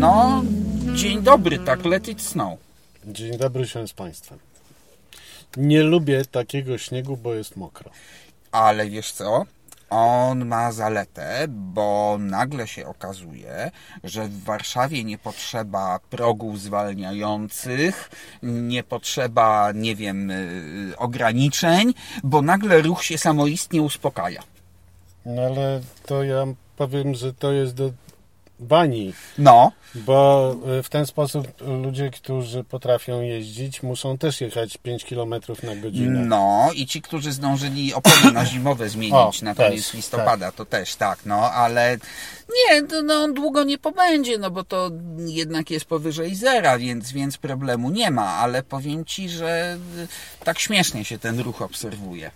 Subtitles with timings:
[0.00, 0.42] No,
[0.94, 2.58] dzień dobry, tak let it snow.
[3.04, 4.38] Dzień dobry się z Państwem.
[5.56, 7.90] Nie lubię takiego śniegu, bo jest mokro.
[8.52, 9.46] Ale wiesz co?
[9.90, 13.70] On ma zaletę, bo nagle się okazuje,
[14.04, 18.10] że w Warszawie nie potrzeba progów zwalniających,
[18.42, 24.42] nie potrzeba, nie wiem, y, ograniczeń, bo nagle ruch się samoistnie uspokaja.
[25.26, 27.90] No ale to ja powiem, że to jest do
[28.60, 31.46] bani, No, bo y, w ten sposób
[31.82, 36.20] ludzie, którzy potrafią jeździć, muszą też jechać 5 km na godzinę.
[36.26, 40.64] no i ci, którzy zdążyli opony na zimowe zmienić O, na też, koniec listopada, to
[40.64, 41.98] też tak, no, ale
[42.68, 47.12] nie, to, no, on długo nie pobędzie, no bo to jednak jest powyżej zera, więc,
[47.12, 49.78] więc problemu nie ma, ale powiem ci, że
[50.44, 52.30] tak śmiesznie się ten ruch obserwuje.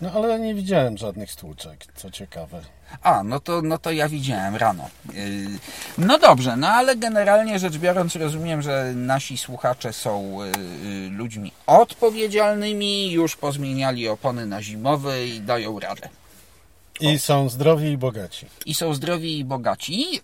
[0.00, 2.60] No ale nie widziałem żadnych stłuczek, co ciekawe.
[3.02, 4.90] A, no to, no to ja widziałem rano.
[5.14, 5.58] Yy,
[5.98, 13.12] No dobrze, no ale generalnie rzecz biorąc rozumiem, że nasi słuchacze są yy, ludźmi odpowiedzialnymi,
[13.12, 16.08] już pozmieniali opony na zimowe i dają radę.
[17.00, 18.46] I są zdrowi i bogaci.
[18.66, 20.20] I są zdrowi i bogaci, yy,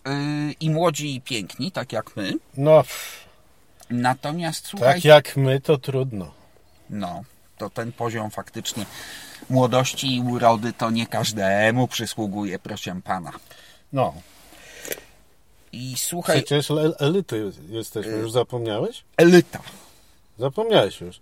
[0.60, 2.32] i młodzi i piękni, tak jak my.
[2.56, 2.84] No,
[3.90, 6.30] Natomiast słuchaj, tak jak my, to trudno.
[6.90, 7.22] no,
[7.58, 8.86] to ten poziom faktycznie
[9.50, 13.32] młodości i urody to nie każdemu przysługuje, proszę pana.
[13.92, 14.14] No,
[15.72, 18.12] I słuchaj, przecież el- elity jesteśmy.
[18.12, 19.04] Już zapomniałeś?
[19.16, 19.60] elita.
[20.38, 21.20] Zapomniałeś już.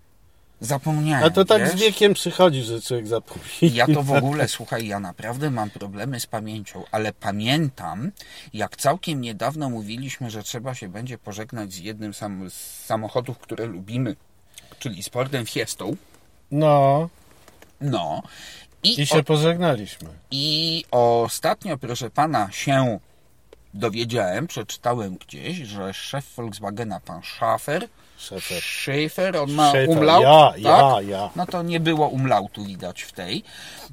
[0.61, 1.25] Zapomniałem.
[1.25, 1.71] A to tak wiesz?
[1.71, 3.45] z wiekiem przychodzi, że człowiek zapomina.
[3.61, 8.11] Ja to w ogóle, słuchaj, ja naprawdę mam problemy z pamięcią, ale pamiętam,
[8.53, 12.53] jak całkiem niedawno mówiliśmy, że trzeba się będzie pożegnać z jednym sam, z
[12.85, 14.15] samochodów, które lubimy,
[14.79, 15.95] czyli z Fordem Fiestą.
[16.51, 17.09] No,
[17.81, 18.21] No.
[18.83, 20.09] I, i się o, pożegnaliśmy.
[20.31, 22.99] I ostatnio, proszę pana, się
[23.73, 27.87] dowiedziałem, przeczytałem gdzieś, że szef Volkswagena, pan Schafer,
[28.19, 28.61] Szefer.
[28.61, 30.61] Schaefer, on ma umlaut, ja, tak?
[30.61, 31.29] ja, ja.
[31.35, 33.43] No to nie było umlautu widać w tej.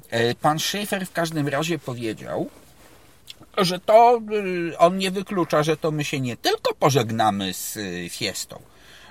[0.09, 2.49] E, Pan Schaefer w każdym razie powiedział,
[3.57, 4.21] że to
[4.71, 8.59] y, on nie wyklucza, że to my się nie tylko pożegnamy z y, Fiestą,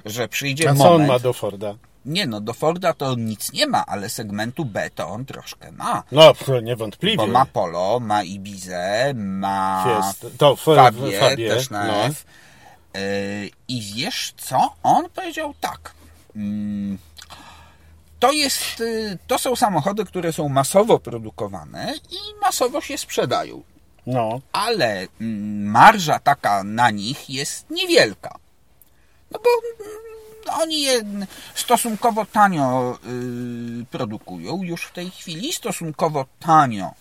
[0.04, 1.00] że przyjdzie A co moment...
[1.00, 1.75] on ma do Forda?
[2.06, 6.03] Nie no, do Forda to nic nie ma, ale segmentu B to on troszkę ma.
[6.12, 7.17] No, niewątpliwie.
[7.17, 12.05] Bo ma Polo, ma Ibizę, ma Fiest- to F- Fabię, Fabię, też na no.
[12.05, 12.25] F.
[12.95, 13.00] Yy,
[13.69, 14.75] I wiesz co?
[14.83, 15.93] On powiedział tak.
[16.37, 16.99] Mm,
[18.19, 23.62] To jest, y, to są samochody, które są masowo produkowane i masowo się sprzedają.
[24.06, 28.39] No, Ale mm, marża taka na nich jest niewielka.
[29.31, 29.50] No bo
[29.84, 30.16] mm,
[30.53, 31.05] oni je
[31.55, 32.99] stosunkowo tanio
[33.83, 36.95] y, produkują już w tej chwili, stosunkowo tanio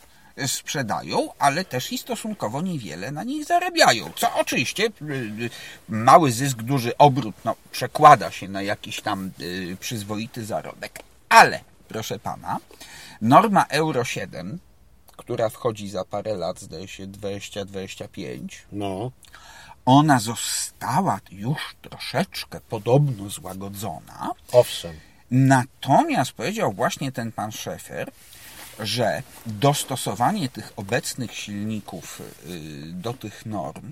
[0.47, 4.11] sprzedają, ale też i stosunkowo niewiele na nich zarabiają.
[4.15, 5.49] Co oczywiście y, y,
[5.89, 10.99] mały zysk, duży obrót no, przekłada się na jakiś tam y, przyzwoity zarobek.
[11.29, 12.57] Ale, proszę pana,
[13.21, 14.59] norma Euro 7,
[15.17, 19.11] która wchodzi za parę lat, zdaje się 20-25, no.
[19.85, 24.31] Ona została już troszeczkę podobno złagodzona.
[24.51, 24.95] Owszem.
[25.31, 28.11] Natomiast powiedział właśnie ten pan Szefer,
[28.79, 33.91] że dostosowanie tych obecnych silników y, do tych norm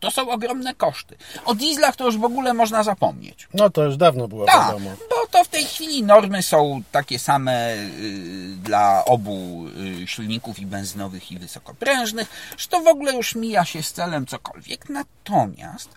[0.00, 1.16] to są ogromne koszty.
[1.44, 3.48] O dieslach to już w ogóle można zapomnieć.
[3.54, 4.90] No to już dawno było Tak, wiadomo.
[5.10, 9.66] bo to w tej chwili normy są takie same y, dla obu
[10.02, 12.28] y, silników i benzynowych i wysokoprężnych,
[12.58, 14.88] że to w ogóle już mija się z celem cokolwiek.
[14.88, 15.88] Natomiast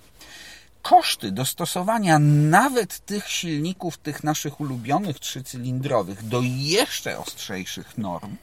[0.82, 8.36] koszty dostosowania nawet tych silników, tych naszych ulubionych trzycylindrowych do jeszcze ostrzejszych norm,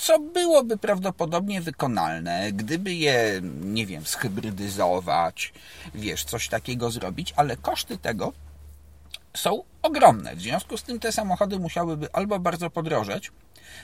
[0.00, 5.52] co byłoby prawdopodobnie wykonalne, gdyby je, nie wiem, schybrydyzować,
[5.94, 8.32] wiesz, coś takiego zrobić, ale koszty tego
[9.36, 10.36] są ogromne.
[10.36, 13.32] W związku z tym te samochody musiałyby albo bardzo podrożeć,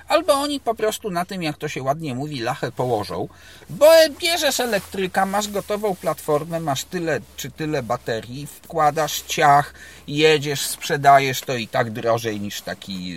[0.09, 3.29] albo oni po prostu na tym, jak to się ładnie mówi, lachę położą,
[3.71, 3.87] bo
[4.21, 9.75] bierzesz elektryka, masz gotową platformę, masz tyle czy tyle baterii, wkładasz ciach,
[10.09, 13.17] jedziesz, sprzedajesz to i tak drożej niż taki.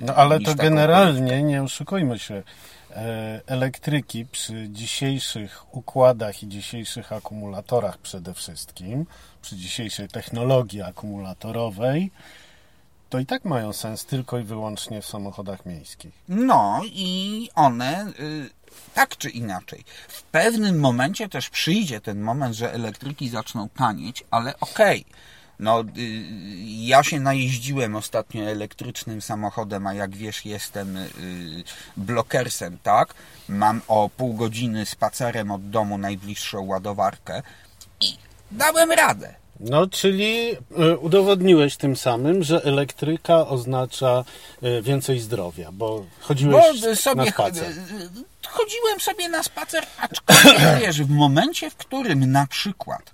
[0.00, 2.42] No ale to generalnie, nie oszukujmy się,
[3.46, 9.06] elektryki przy dzisiejszych układach i dzisiejszych akumulatorach przede wszystkim,
[9.42, 12.10] przy dzisiejszej technologii akumulatorowej,
[13.10, 16.12] to i tak mają sens tylko i wyłącznie w samochodach miejskich.
[16.28, 18.50] No i one, y,
[18.94, 24.60] tak czy inaczej, w pewnym momencie też przyjdzie ten moment, że elektryki zaczną tanieć, ale
[24.60, 25.04] okej.
[25.62, 25.84] No, y,
[26.66, 31.08] ja się najeździłem ostatnio elektrycznym samochodem, a jak wiesz, jestem y,
[31.96, 33.14] blokersem, tak?
[33.48, 37.42] Mam o pół godziny spacerem od domu najbliższą ładowarkę
[38.00, 38.16] i
[38.50, 39.34] dałem radę.
[39.60, 40.52] No, czyli
[40.92, 44.24] y, udowodniłeś tym samym, że elektryka oznacza
[44.82, 47.72] więcej zdrowia, bo chodziłeś Bo sobie na spacer.
[47.74, 53.12] ch- chodziłem sobie na spacer, aczkolwiek wiesz, w momencie, w którym na przykład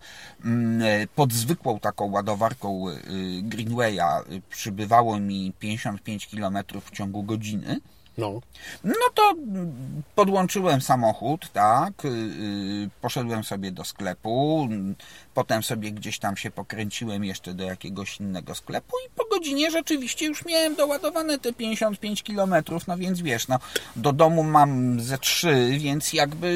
[1.14, 2.94] pod zwykłą taką ładowarką y,
[3.42, 7.80] Greenwaya y, przybywało mi 55 km w ciągu godziny,
[8.18, 8.40] No.
[8.84, 9.34] no to
[10.14, 14.68] podłączyłem samochód, tak, y, y, poszedłem sobie do sklepu,
[15.34, 20.26] potem sobie gdzieś tam się pokręciłem jeszcze do jakiegoś innego sklepu i po godzinie rzeczywiście
[20.26, 22.54] już miałem doładowane te 55 km,
[22.88, 23.58] no więc wiesz, no
[23.96, 26.46] do domu mam ze trzy, więc jakby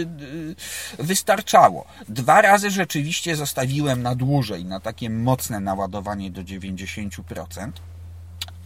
[1.00, 1.84] y, wystarczało.
[2.08, 7.70] Dwa razy rzeczywiście zostawiłem na dłużej, na takie mocne naładowanie do 90%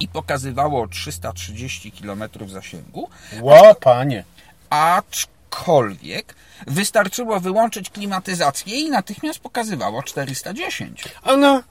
[0.01, 3.09] i pokazywało 330 km zasięgu,
[3.41, 4.25] Ło, panie.
[4.71, 6.35] aczkolwiek
[6.67, 11.05] wystarczyło wyłączyć klimatyzację i natychmiast pokazywało 410.
[11.23, 11.63] A no.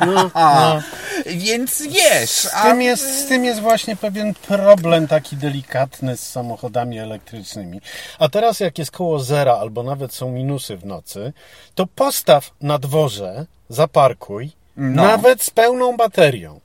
[0.00, 0.82] No, no.
[1.26, 6.30] Więc wiesz, Z a tym, jest, z tym jest właśnie pewien problem taki delikatny z
[6.30, 7.80] samochodami elektrycznymi.
[8.18, 11.32] A teraz jak jest koło zera albo nawet są minusy w nocy,
[11.74, 15.02] to postaw na dworze, zaparkuj, No.
[15.02, 16.60] nawet z pełną baterią.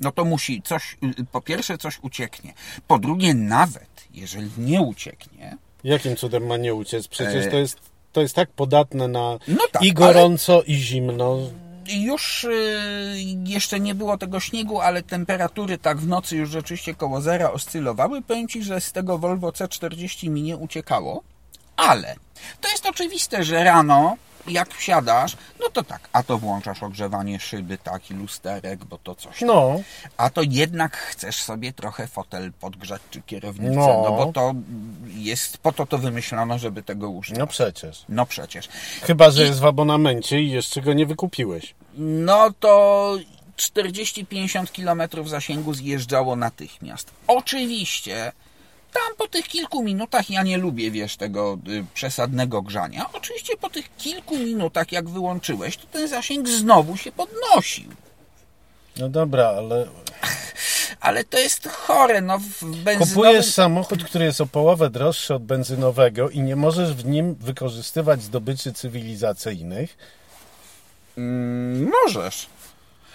[0.00, 2.52] No to musi coś, y, po pierwsze coś ucieknie,
[2.86, 7.08] po drugie nawet, jeżeli nie ucieknie, Jakim cudem ma nie uciec?
[7.08, 7.50] Przecież E.
[7.50, 7.78] to jest,
[8.12, 11.38] to jest tak podatne na No tak, i gorąco, i zimno.
[11.86, 12.76] już y,
[13.44, 18.22] jeszcze nie było tego śniegu, ale temperatury tak w nocy już rzeczywiście koło zera oscylowały.
[18.22, 21.22] Powiem Ci, że z tego Volvo C40 mi nie uciekało,
[21.76, 22.14] ale
[22.60, 24.16] to jest oczywiste, że rano
[24.48, 29.14] jak wsiadasz, no to tak, a to włączasz ogrzewanie szyby, tak, i lusterek, bo to
[29.14, 29.40] coś.
[29.40, 29.80] No,
[30.16, 33.86] A to jednak chcesz sobie trochę fotel podgrzać, czy kierownicę, No.
[33.86, 34.54] no, bo to
[35.06, 37.38] jest, po to to wymyślono, żeby tego używać.
[37.38, 38.04] no przecież.
[38.08, 38.68] No przecież.
[39.02, 41.74] Chyba, że jest w abonamencie i jeszcze go nie wykupiłeś.
[41.98, 43.16] No to
[43.56, 47.10] 40-50 km zasięgu zjeżdżało natychmiast.
[47.26, 48.32] Oczywiście,
[48.94, 53.06] tam po tych kilku minutach ja nie lubię, wiesz, tego y, przesadnego grzania.
[53.12, 57.90] Oczywiście po tych kilku minutach, jak wyłączyłeś, to ten zasięg znowu się podnosił.
[58.96, 59.86] No dobra, ale
[61.00, 63.08] Ale to jest chore, no w benzynowym...
[63.08, 68.22] kupujesz samochód, który jest o połowę droższy od benzynowego i nie możesz w nim wykorzystywać
[68.22, 69.96] zdobyczy cywilizacyjnych.
[71.18, 72.46] Mm, możesz,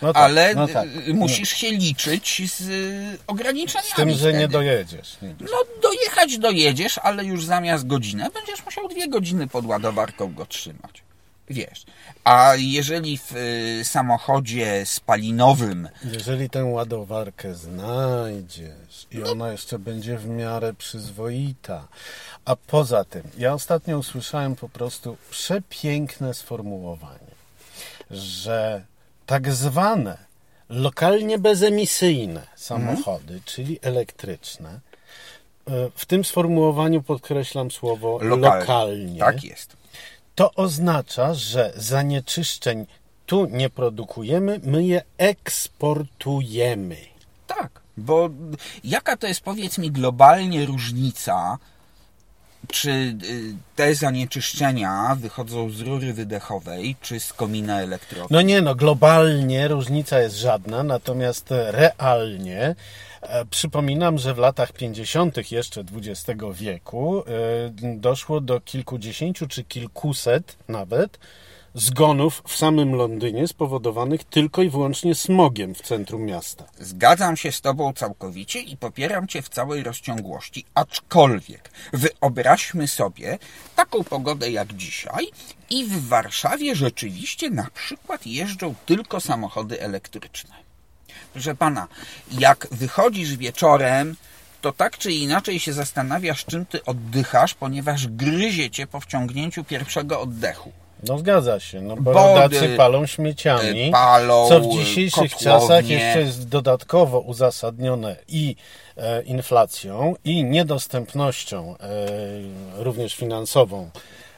[0.02, 0.88] No tak, ale no tak.
[1.08, 5.18] y, musisz się liczyć z y, ograniczeniami Z tym, że nie dojedziesz.
[5.22, 11.04] No dojechać dojedziesz, ale już zamiast godzinę będziesz musiał dwie godziny pod ładowarką go trzymać.
[11.50, 11.86] Wiesz.
[12.24, 20.28] A jeżeli w y, samochodzie spalinowym, Jeżeli tę ładowarkę znajdziesz i ona jeszcze będzie w
[20.28, 21.88] miarę przyzwoita.
[22.46, 27.32] A poza tym, ja ostatnio usłyszałem po prostu przepiękne sformułowanie,
[28.12, 28.86] że
[29.30, 30.18] tak zwane
[30.70, 34.80] lokalnie bezemisyjne samochody, czyli elektryczne,
[35.70, 39.78] y, w tym sformułowaniu podkreślam słowo lokalnie, lokalnie tak jest.
[40.36, 42.86] to oznacza, że zanieczyszczeń
[43.26, 46.98] tu nie produkujemy, my je eksportujemy.
[47.48, 48.30] Tak, bo
[48.84, 51.58] jaka to jest powiedz mi globalnie różnica,
[52.68, 53.16] czy y,
[53.76, 58.28] te zanieczyszczenia wychodzą z rury wydechowej, czy z komina elektrowni?
[58.32, 62.76] No nie, no globalnie różnica jest żadna, natomiast realnie
[63.22, 65.52] e, przypominam, że w latach 50.
[65.52, 67.24] jeszcze XX wieku e,
[67.96, 71.20] doszło do kilkudziesięciu czy kilkuset nawet
[71.74, 76.66] zgonów w samym Londynie spowodowanych tylko i wyłącznie smogiem w centrum miasta.
[76.80, 83.40] Zgadzam się z Tobą całkowicie i popieram Cię w całej rozciągłości, aczkolwiek wyobraźmy sobie
[83.76, 85.28] taką pogodę jak dzisiaj
[85.70, 90.56] i w Warszawie rzeczywiście na przykład jeżdżą tylko samochody elektryczne.
[91.34, 91.88] Proszę Pana,
[92.32, 94.16] jak wychodzisz wieczorem,
[94.62, 100.22] to tak czy inaczej się zastanawiasz, czym Ty oddychasz, ponieważ gryzie Cię po wciągnięciu pierwszego
[100.22, 100.72] oddechu.
[101.08, 105.60] No zgadza się, no bo rodacy palą śmieciami, y, palą, co w dzisiejszych kotłownie.
[105.60, 108.56] czasach jeszcze jest dodatkowo uzasadnione i
[108.98, 113.90] e, inflacją, i niedostępnością e, również finansową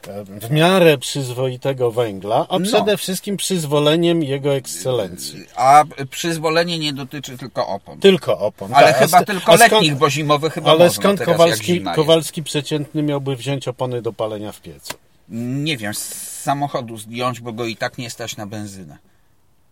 [0.08, 2.66] e, w miarę przyzwoitego węgla, a No.
[2.66, 5.46] przede wszystkim przyzwoleniem jego ekscelencji.
[5.56, 8.00] A przyzwolenie nie dotyczy tylko opon.
[8.00, 8.74] Tylko opon.
[8.74, 11.84] Ale tak, a chyba sk- tylko a skąd- letnich, bo zimowe chyba Ale skąd Kowalski.
[11.94, 14.94] Kowalski przeciętny miałby wziąć opony do palenia w piecu?
[15.32, 15.98] Nie wiem, z
[16.42, 18.98] samochodu zdjąć, bo go i tak nie stać na benzynę.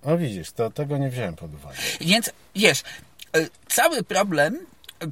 [0.02, 1.76] O widzisz, to tego nie wziąłem pod uwagę.
[2.00, 2.82] Więc wiesz,
[3.36, 4.58] y, cały problem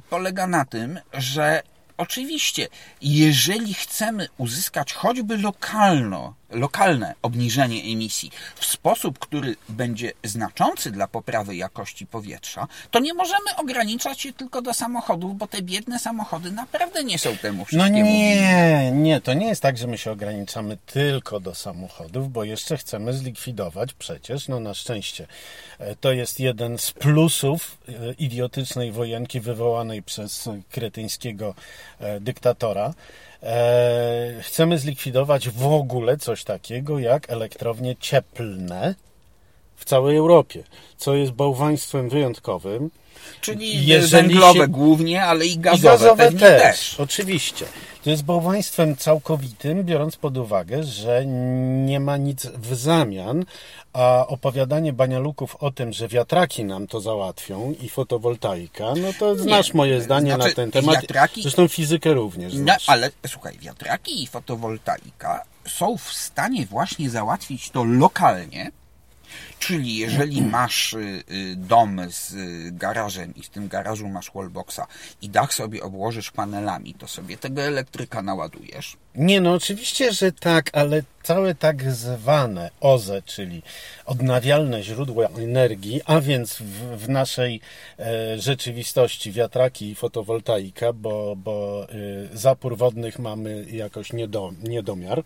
[0.09, 1.63] polega na tym, że
[1.97, 2.67] oczywiście,
[3.01, 11.55] jeżeli chcemy uzyskać choćby lokalno, lokalne obniżenie emisji w sposób, który będzie znaczący dla poprawy
[11.55, 17.03] jakości powietrza, to nie możemy ograniczać się tylko do samochodów, bo te biedne samochody naprawdę
[17.03, 20.77] nie są temu No wszystkiemu nie, nie, to nie jest tak, że my się ograniczamy
[20.85, 25.27] tylko do samochodów, bo jeszcze chcemy zlikwidować przecież, no na szczęście,
[25.79, 31.55] e, to jest jeden z plusów e, idiotycznej wojenki wywołanej przez kretyńskiego
[31.99, 32.93] e, dyktatora.
[33.43, 38.95] E, Chcemy zlikwidować w ogóle coś takiego jak elektrownie cieplne
[39.75, 40.63] w całej Europie,
[40.97, 42.89] co jest bałwaństwem wyjątkowym.
[43.41, 46.99] Czyli Jeżeli węglowe się- głównie, ale i I gazowe, gazowe pewnie też, też.
[46.99, 47.65] oczywiście.
[48.03, 51.25] To jest bałwaństwem całkowitym, biorąc pod uwagę, że
[51.85, 53.45] nie ma nic w zamian,
[53.93, 59.73] a opowiadanie banialuków o tym, że wiatraki nam to załatwią i fotowoltaika, no to znasz
[59.73, 60.95] moje zdanie Znaczy, na ten temat.
[60.95, 67.69] wiatraki- Zresztą fizykę również No, ale słuchaj, wiatraki i fotowoltaika są w stanie właśnie załatwić
[67.69, 68.71] to lokalnie.
[69.59, 74.81] Czyli jeżeli masz y, y, dom z y, garażem i w tym garażu masz wallboxa
[75.21, 78.97] i dach sobie obłożysz panelami, to sobie tego elektryka naładujesz.
[79.15, 83.61] Nie, no oczywiście, że tak, ale całe tak zwane OZE, czyli
[84.05, 87.61] odnawialne źródła energii, a więc w, w naszej
[87.99, 95.23] e, rzeczywistości wiatraki i fotowoltaika, bo, bo e, zapór wodnych mamy jakoś niedo, niedomiar.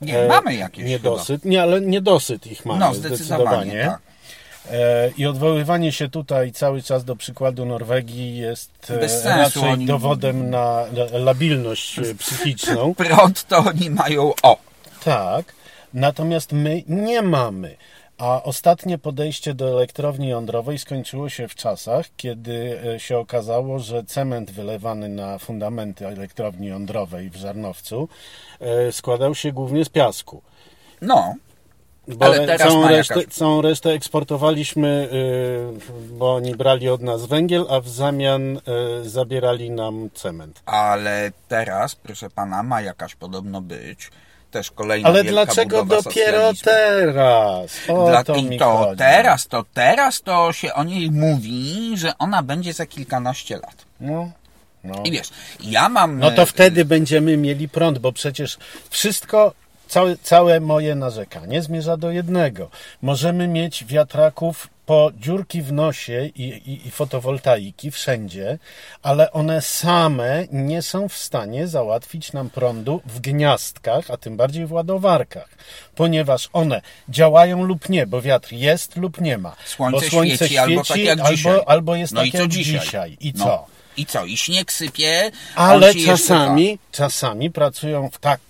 [0.00, 4.00] Nie, mamy jakieś Niedosyt, nie, ale niedosyt ich mamy No, zdecydowanie, tak.
[4.70, 9.72] E, I odwoływanie się tutaj cały czas do przykładu Norwegii jest e, Bez sensu, raczej
[9.72, 12.94] oni- dowodem na la- labilność e, psychiczną.
[12.94, 14.56] Prąd to oni mają o.
[15.04, 15.44] Tak,
[15.94, 17.76] natomiast my nie mamy.
[18.18, 24.04] A ostatnie podejście do elektrowni jądrowej skończyło się w czasach, kiedy e, się okazało, że
[24.04, 28.08] cement wylewany na fundamenty elektrowni jądrowej w Żarnowcu
[28.60, 30.42] e, składał się głównie z piasku.
[31.02, 31.34] No,
[32.08, 35.08] Bo Ale teraz całą, resztę, jakaś- całą resztę eksportowaliśmy,
[36.08, 38.60] y, bo oni brali od nas węgiel, a w zamian
[39.02, 40.62] zabierali nam cement.
[40.66, 44.10] ale teraz, proszę pana, ma jakaś podobno być
[44.50, 46.64] też kolejna Ale dlaczego dopiero socjalizmu.
[46.64, 47.70] teraz?
[47.88, 52.42] O Dla, to I to teraz, to teraz to się o niej mówi, że ona
[52.42, 53.84] będzie za kilkanaście lat.
[54.00, 54.30] No,
[54.84, 55.02] no.
[55.04, 55.28] I wiesz,
[55.60, 56.18] ja mam...
[56.18, 58.58] no e, to wtedy będziemy mieli prąd, bo przecież
[58.90, 59.52] wszystko,
[59.88, 62.70] całe, całe moje narzekanie zmierza do jednego.
[63.02, 68.58] Możemy mieć wiatraków po dziurki w nosie i, i, i fotowoltaiki wszędzie,
[69.02, 74.66] ale one same nie są w stanie załatwić nam prądu w gniazdkach, a tym bardziej
[74.66, 75.48] w ładowarkach,
[75.94, 79.56] ponieważ one działają lub nie, bo wiatr jest lub nie ma.
[79.64, 81.52] Słońce, bo słońce świeci, albo tak jak dzisiaj.
[81.52, 82.80] albo, albo jest no tak jak dzisiaj?
[82.80, 83.16] dzisiaj.
[83.20, 83.44] I No.
[83.44, 83.66] co?
[83.96, 84.24] I co?
[84.24, 88.40] I śnieg sypie, Ale czasami, czasami pracują w tak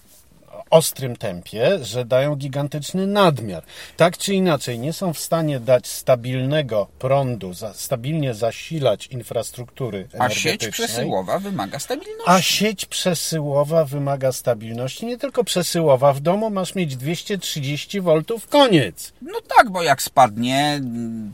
[0.70, 3.62] ostrym tempie, że dają gigantyczny nadmiar.
[3.96, 10.28] Tak czy inaczej, nie są w stanie dać stabilnego prądu, za, stabilnie zasilać infrastruktury A
[10.28, 10.73] sieć energetycznej.
[10.88, 12.23] przesyłowa wymaga stabilności.
[12.26, 16.12] A sieć przesyłowa wymaga stabilności, nie tylko przesyłowa.
[16.12, 19.12] W domu masz mieć 230 V, koniec.
[19.23, 20.80] No tak, bo jak spadnie,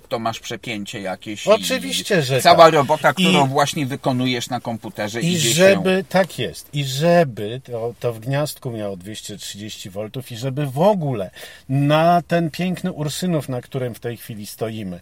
[0.09, 1.47] to masz przepięcie jakieś.
[1.49, 2.75] Oczywiście, że Cała tak.
[2.75, 8.13] robota, którą I- właśnie wykonujesz na komputerze I żeby, tak jest, i żeby to, to
[8.13, 11.31] w gniazdku miało 230 V i żeby w ogóle
[11.69, 15.01] na ten piękny Ursynów, na którym w tej chwili stoimy,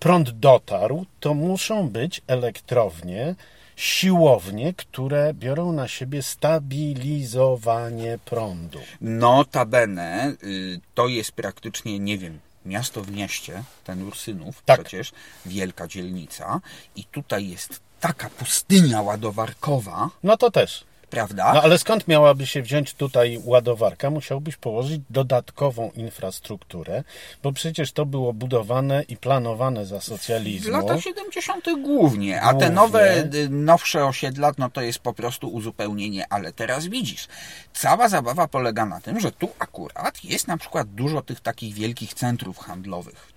[0.00, 3.34] prąd dotarł, to muszą być elektrownie,
[3.76, 8.78] siłownie, które biorą na siebie stabilizowanie prądu.
[9.00, 14.80] Notabene, y, to jest praktycznie, nie wiem, miasto w mieście, ten Ursynów Tak.
[14.80, 15.12] przecież,
[15.46, 16.60] wielka dzielnica
[16.96, 20.84] i tutaj jest taka pustynia ładowarkowa, No to też.
[21.10, 21.52] Prawda?
[21.54, 24.10] No ale skąd miałaby się wziąć tutaj ładowarka?
[24.10, 27.04] Musiałbyś położyć dodatkową infrastrukturę,
[27.42, 30.72] bo przecież to było budowane i planowane za W socjalizmu.
[30.72, 31.64] latach 70.
[31.82, 36.86] głównie, a te nowe, y, nowsze osiedla, no to jest po prostu uzupełnienie, ale teraz
[36.86, 37.28] widzisz,
[37.72, 42.14] cała zabawa polega na tym, że tu akurat jest na przykład dużo tych takich wielkich
[42.14, 43.32] centrów handlowych.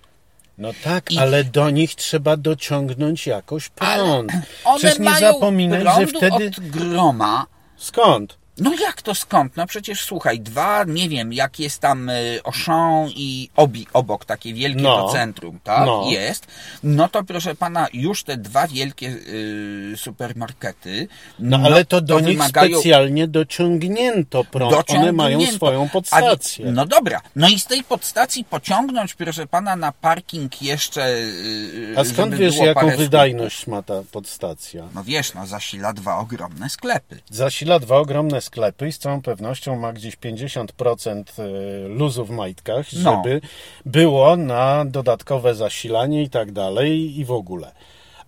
[0.57, 4.31] No tak, I- ale do nich trzeba dociągnąć jakoś prąd.
[4.65, 6.47] One Przecież nie mają zapominaj, że wtedy...
[6.47, 7.45] od groma,
[7.83, 8.37] Skąd?
[8.57, 9.57] No jak to skąd?
[9.57, 14.53] No przecież słuchaj, dwa, nie wiem, jak jest tam y, Auchan i Obi obok, takie
[14.53, 14.97] wielkie No.
[15.07, 15.85] to centrum, tak?
[15.85, 16.05] No.
[16.09, 16.47] Jest.
[16.83, 21.07] No to proszę pana, już te dwa wielkie y, supermarkety.
[21.39, 24.89] No, ale to do nich wymagają- specjalnie dociągnięto prąd.
[24.89, 25.55] One mają dociągnięto.
[25.55, 26.71] swoją podstację.
[26.71, 31.09] No dobra, no i z tej podstacji pociągnąć, proszę pana, na parking jeszcze.
[31.09, 34.83] y, A skąd wiesz, jaką wydajność ma ta podstacja?
[34.95, 37.19] No wiesz, no zasila dwa ogromne sklepy.
[37.29, 42.85] Zasila dwa ogromne sklepy i z całą pewnością ma gdzieś 50% y, luzu w majtkach,
[42.93, 42.99] No.
[43.23, 43.41] żeby
[43.85, 47.71] było na dodatkowe zasilanie i tak dalej i w ogóle.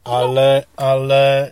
[0.03, 1.51] Ale, ale y,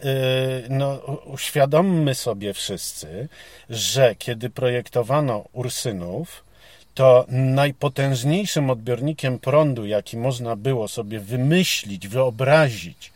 [0.70, 3.28] no, uświadommy sobie wszyscy,
[3.70, 6.44] że kiedy projektowano Ursynów,
[6.94, 13.13] to najpotężniejszym odbiornikiem prądu, jaki można było sobie wymyślić, wyobrazić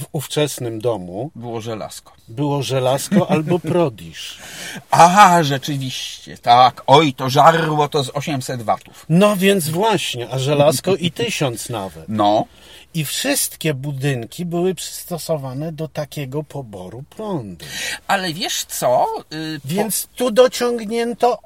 [0.00, 2.12] w ówczesnym domu, Było żelazko.
[2.28, 4.38] było żelazko albo prodisz.
[4.90, 6.82] Aha, rzeczywiście, tak.
[6.86, 9.06] Oj, to żarło to z 800 watów.
[9.08, 12.04] No więc właśnie, a żelazko i tysiąc nawet.
[12.08, 12.44] No,
[12.94, 17.64] I wszystkie budynki były przystosowane do takiego poboru prądu.
[18.06, 19.06] ale wiesz co?
[19.32, 21.38] Y, Więc tu dociągnięto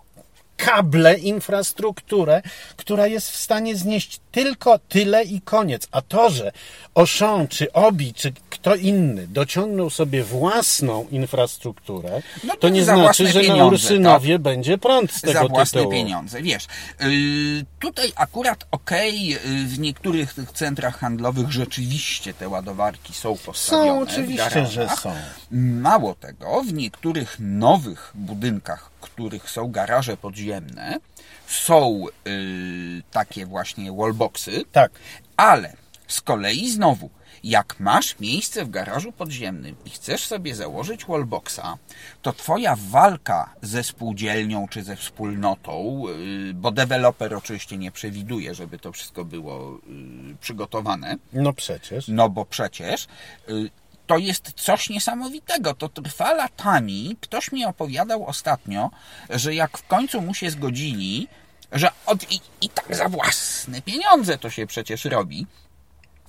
[0.57, 2.43] kable, infrastrukturę,
[2.77, 5.89] która jest w stanie znieść tylko tyle i koniec.
[5.93, 6.53] A to, że
[6.95, 13.27] Auchan, czy Obi, czy kto inny dociągnął sobie własną infrastrukturę, No to to nie znaczy,
[13.29, 15.93] że na Ursynowie będzie prąd z tego za własne tytułu.
[15.93, 16.67] pieniądze, wiesz.
[17.03, 23.87] Y, tutaj akurat okej, y, w niektórych tych centrach handlowych rzeczywiście te ładowarki są postawione
[23.87, 25.13] Są, oczywiście, że są.
[25.51, 30.99] Mało tego, w niektórych nowych budynkach, których są garaże podziemne,
[31.47, 34.93] są y, takie właśnie wallboxy, Tak.
[35.37, 35.77] ale
[36.09, 37.11] z kolei znowu,
[37.45, 41.79] jak masz miejsce w garażu podziemnym i chcesz sobie założyć wallboxa,
[42.23, 46.03] to twoja walka ze spółdzielnią czy ze wspólnotą,
[46.47, 52.09] yy, bo deweloper oczywiście nie przewiduje, żeby to wszystko było yy, przygotowane, No przecież.
[52.09, 53.07] no bo przecież
[53.49, 53.71] y,
[54.07, 55.75] to jest coś niesamowitego.
[55.75, 57.17] To trwa latami.
[57.21, 58.91] Ktoś mi opowiadał ostatnio,
[59.31, 61.29] że jak w końcu mu się zgodzili,
[61.73, 65.47] że od, i, i tak za własne pieniądze to się przecież robi.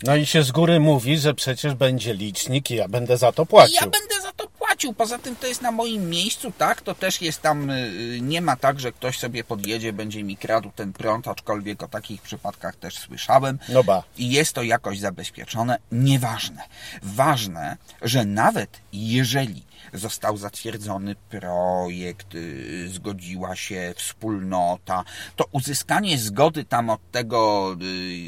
[0.03, 3.45] No i się z góry mówi, że przecież będzie licznik i ja będę za to
[3.45, 3.73] płacił.
[3.73, 4.93] I ja będę za to płacił.
[4.93, 6.81] Poza tym to jest na moim miejscu, tak?
[6.81, 10.71] To też jest tam, y, nie ma tak, że ktoś sobie podjedzie, będzie mi kradł
[10.75, 13.59] ten prąd, aczkolwiek o takich przypadkach też słyszałem.
[13.69, 14.03] No ba.
[14.17, 15.77] i jest to jakoś zabezpieczone.
[15.91, 16.63] Nieważne.
[17.03, 19.63] Ważne, że nawet jeżeli
[19.97, 25.03] został zatwierdzony projekt, y, zgodziła się wspólnota,
[25.35, 27.75] to uzyskanie zgody tam od tego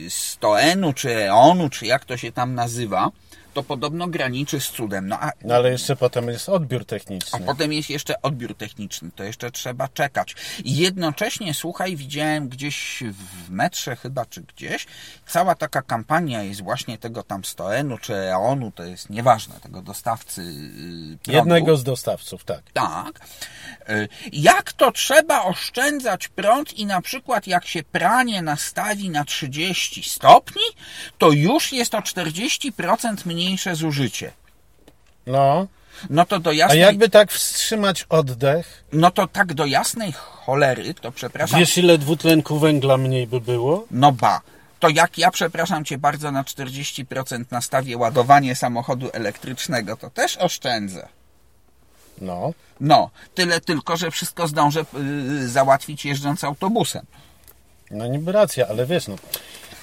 [0.06, 3.12] y, Stoenu, czy Eonu, czy jak to się tam nazywa,
[3.58, 5.08] to podobno graniczy z cudem.
[5.08, 7.40] No a No ale jeszcze potem jest odbiór a techniczny.
[7.46, 10.36] potem jest jeszcze odbiór techniczny, to jeszcze trzeba czekać.
[10.64, 13.04] I jednocześnie, słuchaj, widziałem gdzieś
[13.46, 14.86] w metrze chyba, czy gdzieś,
[15.28, 20.44] cała taka kampania jest właśnie tego tam Stoenu, czy Eonu, to jest nieważne, tego dostawcy
[20.44, 21.38] yy, prądu.
[21.38, 22.62] Jednego z dostawców, tak.
[22.74, 23.20] Tak.
[23.90, 30.04] Y, Jak to trzeba oszczędzać prąd i na przykład jak się pranie nastawi na 30
[30.10, 30.62] stopni,
[31.18, 34.32] to już jest o 40% mniejsze zużycie.
[35.28, 35.68] No.
[36.10, 36.80] No to do A jasnej...
[36.80, 38.84] jakby tak wstrzymać oddech?
[38.94, 41.60] No to tak do jasnej cholery, to przepraszam.
[41.60, 43.86] Wiesz, ile dwutlenku węgla mniej by było?
[43.92, 44.42] No ba.
[44.80, 51.08] To jak ja, przepraszam cię bardzo, na 40% nastawię ładowanie samochodu elektrycznego, to też oszczędzę.
[52.22, 52.54] No.
[52.80, 54.86] No, tyle tylko, że wszystko zdążę
[55.40, 57.06] yy, załatwić jeżdżąc autobusem.
[57.92, 59.16] No niby racja, ale wiesz, no.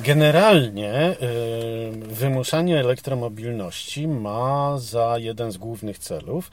[0.01, 6.51] Generalnie y, wymuszanie elektromobilności ma za jeden z głównych celów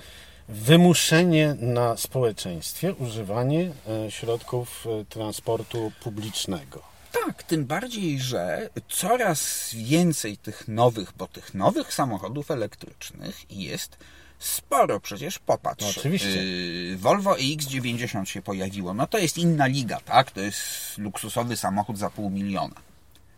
[0.49, 3.71] wymuszenie na społeczeństwie używanie
[4.07, 6.81] y, środków y, transportu publicznego.
[7.25, 13.97] Tak, tym bardziej, że coraz więcej tych nowych, bo tych nowych samochodów elektrycznych jest
[14.45, 14.99] sporo.
[14.99, 15.83] Przecież popatrz.
[15.83, 16.43] No, oczywiście.
[16.43, 18.93] Yy, Volvo EX90 się pojawiło.
[18.93, 20.31] No to jest inna liga, tak?
[20.31, 20.57] To jest
[20.97, 22.75] luksusowy samochód za pół miliona.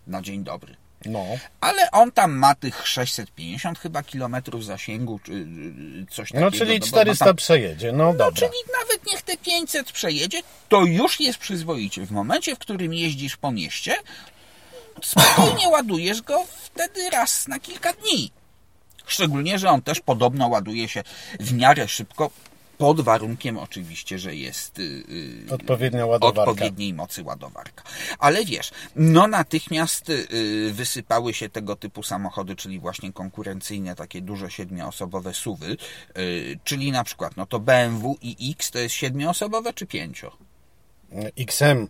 [0.07, 0.75] Na dzień dobry.
[1.05, 1.25] No.
[1.61, 6.45] Ale on tam ma tych 650 chyba kilometrów zasięgu, czy yy, coś takiego.
[6.45, 7.91] No, czyli bo- bo 400 tam- przejedzie.
[7.91, 8.31] No no, dobra.
[8.47, 12.05] czyli nawet niech te 500 przejedzie, to już jest przyzwoicie.
[12.05, 13.95] W momencie, w którym jeździsz po mieście,
[15.03, 18.31] spokojnie ładujesz go wtedy raz na kilka dni.
[19.05, 21.03] Szczególnie, że on też podobno ładuje się
[21.39, 22.31] w miarę szybko,
[22.77, 24.81] pod warunkiem oczywiście, że jest y,
[25.49, 26.51] y, Odpowiednia ładowarka.
[26.51, 27.83] odpowiedniej mocy ładowarka.
[28.19, 34.51] Ale wiesz, no natychmiast y, wysypały się tego typu samochody, czyli właśnie konkurencyjne, takie duże
[34.51, 35.77] siedmioosobowe suwy,
[36.17, 40.37] y, czyli na przykład, no to BMW i X to jest siedmioosobowe czy pięcio?
[41.37, 41.87] XM.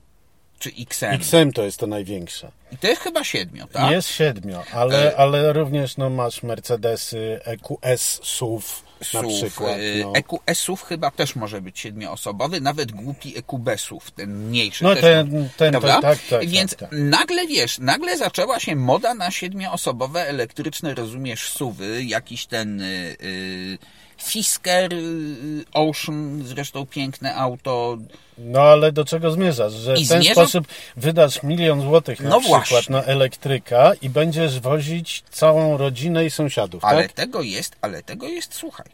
[0.63, 1.05] Czy XM?
[1.05, 2.51] XM to jest to największe.
[2.71, 3.91] I to jest chyba siedmio, tak?
[3.91, 8.65] Jest siedmio, ale, E- ale również no, masz Mercedesy, EQS, SUV
[9.13, 9.77] na SUV, przykład.
[9.77, 10.13] y, No.
[10.15, 14.83] EQS-ów chyba też może być siedmioosobowy, nawet głupi EQB-sów, ten mniejszy.
[14.83, 16.01] No też ten- może, ten- prawda?
[16.01, 16.89] tak, tak, Więc tak, tak.
[16.91, 23.77] nagle, wiesz, nagle zaczęła się moda na siedmioosobowe elektryczne, rozumiesz, SUVy, jakiś ten y, y,
[24.23, 27.97] Fisker y, Ocean, zresztą piękne auto,
[28.37, 29.73] No ale do czego zmierzasz?
[29.73, 32.95] Że I w ten zmierzam- sposób wydasz milion złotych na No przykład właśnie.
[32.95, 37.11] na elektryka i będziesz wozić całą rodzinę i sąsiadów, Ale tak?
[37.13, 38.85] tego jest, ale tego jest, słuchaj,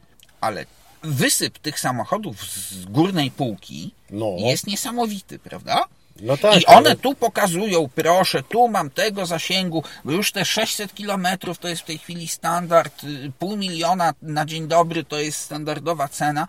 [0.42, 0.66] ale
[1.04, 4.26] wysyp tych samochodów z górnej półki No.
[4.40, 5.84] jest niesamowity, prawda?
[6.22, 10.46] No tak, I one ale- tu pokazują, proszę, tu mam tego zasięgu, bo już te
[10.46, 15.20] 600 kilometrów to jest w tej chwili standard, y, pół miliona na dzień dobry to
[15.20, 16.48] jest standardowa cena,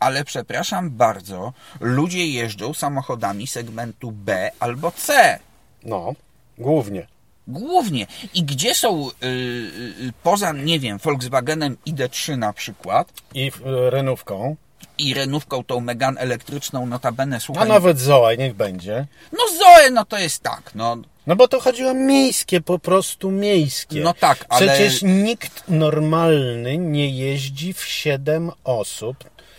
[0.00, 5.38] ale przepraszam bardzo, ludzie jeżdżą samochodami segmentu B albo C.
[5.84, 6.12] No,
[6.58, 7.06] głównie.
[7.48, 8.06] Głównie.
[8.34, 13.50] I gdzie są, y, y, poza, nie wiem, Volkswagenem ID3 na przykład I
[13.90, 14.56] renówką.
[14.98, 19.06] I Renówką tą Megan elektryczną, notabene, A słuchaj, nawet Zoe, niech będzie.
[19.32, 24.00] no Zoe, no to jest tak, no No bo to chodziło miejskie, po prostu miejskie.
[24.00, 29.16] No tak, ale- Przecież nikt normalny nie jeździ w 7 osób,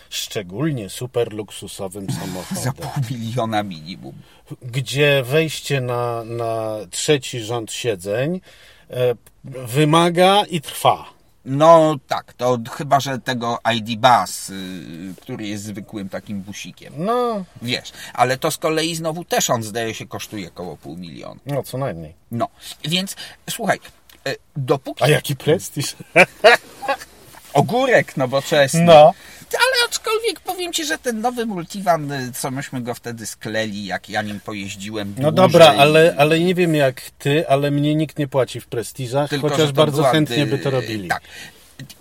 [0.09, 4.13] szczególnie super luksusowym za samochodem, pół miliona minimum.
[4.62, 8.41] gdzie wejście na, na trzeci rząd siedzeń
[8.89, 11.05] e, wymaga i trwa.
[11.45, 16.93] No tak, to chyba, że tego ID Bus, y, który jest zwykłym takim busikiem.
[16.97, 21.39] No, Wiesz, ale to z kolei znowu też on zdaje się kosztuje około pół miliona.
[21.45, 22.13] no co najmniej.
[22.32, 22.47] No,
[22.86, 23.15] więc
[23.49, 23.79] słuchaj,
[24.27, 25.95] y, dopóki A jaki prestiż?
[27.53, 29.13] ogórek nowoczesny, No.
[29.56, 34.10] Ale aczkolwiek powiem Ci, że ten nowy multivan, y, co myśmy go wtedy skleli, jak
[34.10, 38.20] ja nim pojeździłem No dłużej, dobra, ale, ale nie wiem jak ty, ale mnie nikt
[38.20, 41.10] nie płaci w prestiżach, Tylko, chociaż bardzo była, chętnie y, by to robili.
[41.10, 41.22] Tak.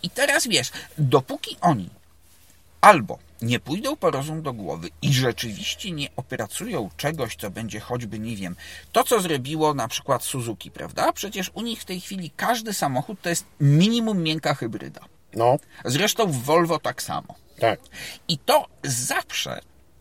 [0.03, 1.89] I teraz wiesz, dopóki oni
[2.81, 8.19] albo nie pójdą po rozum do głowy i rzeczywiście nie opracują czegoś, co będzie choćby,
[8.19, 8.57] nie wiem,
[8.93, 11.13] to co zrobiło na przykład Suzuki, prawda?
[11.13, 15.01] Przecież u nich w tej chwili każdy samochód to jest minimum miękka hybryda.
[15.35, 17.35] No, Zresztą w Volvo tak samo.
[17.63, 17.81] Tak.
[18.29, 19.61] I to zawsze,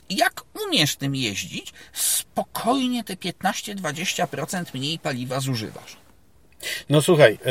[0.09, 5.97] jak umiesz tym jeździć, spokojnie te 15-20% mniej paliwa zużywasz.
[6.89, 7.49] No słuchaj, e,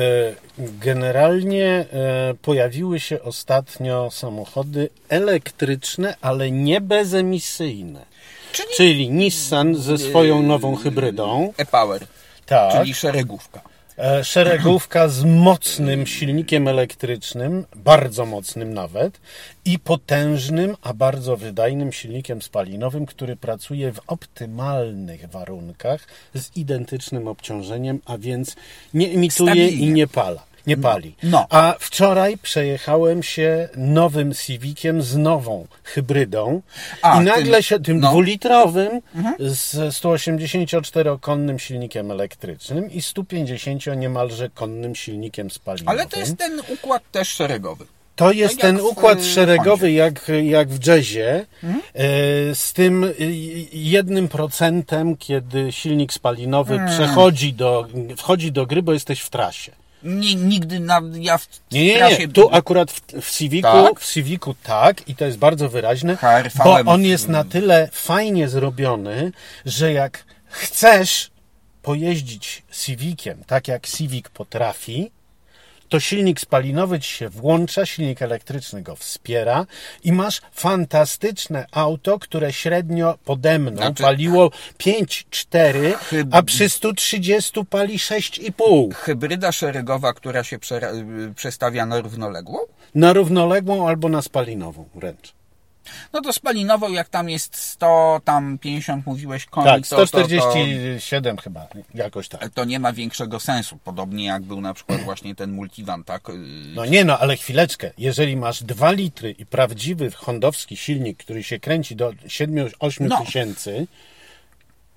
[0.59, 8.07] generalnie e, pojawiły się ostatnio samochody elektryczne, ale nie bezemisyjne.
[8.53, 12.07] Czyli Czyli Nissan ze swoją nową hybrydą, e-Power,
[12.46, 13.61] tak, czyli szeregówka.
[13.98, 19.20] E, szeregówka z mocnym silnikiem elektrycznym, bardzo mocnym nawet,
[19.64, 28.00] i potężnym, a bardzo wydajnym silnikiem spalinowym, który pracuje w optymalnych warunkach z identycznym obciążeniem,
[28.05, 28.57] a więc
[28.94, 29.87] nie emituje Stabilnie.
[29.87, 30.50] i nie pala.
[30.66, 31.14] Nie pali.
[31.23, 31.46] No.
[31.51, 36.62] A wczoraj przejechałem się nowym Civiciem z nową hybrydą
[37.03, 38.09] A, i nagle tym- się tym no.
[38.09, 39.01] dwulitrowym
[39.38, 45.88] z 184-konnym silnikiem elektrycznym i 150 niemalże konnym silnikiem spalinowym.
[45.88, 47.85] Ale to jest ten układ też szeregowy.
[48.16, 51.83] To jest Tak ten układ y, szeregowy jak, jak w jazzie, Mhm.
[51.94, 52.05] e,
[52.55, 53.14] z tym y,
[53.73, 56.94] jednym procentem, kiedy silnik spalinowy Hmm.
[56.96, 59.73] przechodzi do, wchodzi do gry, bo jesteś w trasie.
[60.03, 62.19] Nie, nigdy na, ja w Nie, nie, trasie...
[62.19, 62.29] nie.
[62.29, 64.01] Tu akurat w, w Civicu, Tak?
[64.01, 66.17] w Civicu tak i to jest bardzo wyraźne,
[66.65, 69.33] bo on jest na tyle fajnie zrobiony,
[69.67, 71.31] że jak chcesz
[71.83, 75.11] pojeździć Civiciem, tak jak Civic potrafi,
[75.90, 79.66] to silnik spalinowy ci się włącza, silnik elektryczny go wspiera
[80.05, 87.64] i masz fantastyczne auto, które średnio pode mną Znaczy- paliło 5,4, Chyb- a przy 130
[87.64, 88.94] pali 6,5.
[88.94, 90.59] Hybryda szeregowa, która się
[91.37, 92.59] przestawia na równoległą?
[92.94, 95.33] Na równoległą albo na spalinową wręcz.
[96.12, 101.37] No to spalinową, jak tam jest 100, tam 50 mówiłeś koni, Tak, to, to, 147
[101.37, 102.40] chyba, jakoś tak.
[102.40, 103.79] to, to nie ma większego sensu.
[103.85, 106.22] Podobnie jak był na przykład właśnie ten multivan, tak?
[106.74, 107.90] No nie no, ale chwileczkę.
[107.98, 113.24] Jeżeli masz 2 litry i prawdziwy hondowski silnik, który się kręci do 7-8 No.
[113.24, 113.87] tysięcy,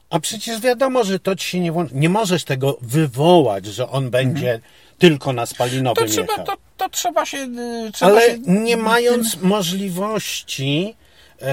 [0.10, 1.96] a przecież wiadomo, że to ci się nie włączy.
[1.96, 4.60] Nie możesz tego wywołać, że on będzie
[5.08, 5.48] tylko na Mhm.
[5.48, 6.46] To spalinowym trzeba, jechał.
[6.46, 7.38] to, to trzeba się...
[7.38, 10.96] y, Trzeba Ale się nie mając możliwości
[11.42, 11.46] e,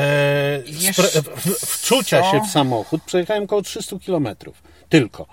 [1.37, 2.31] w, wczucia co?
[2.31, 4.63] się w samochód, przejechałem około 300 kilometrów.
[4.89, 5.27] Tylko.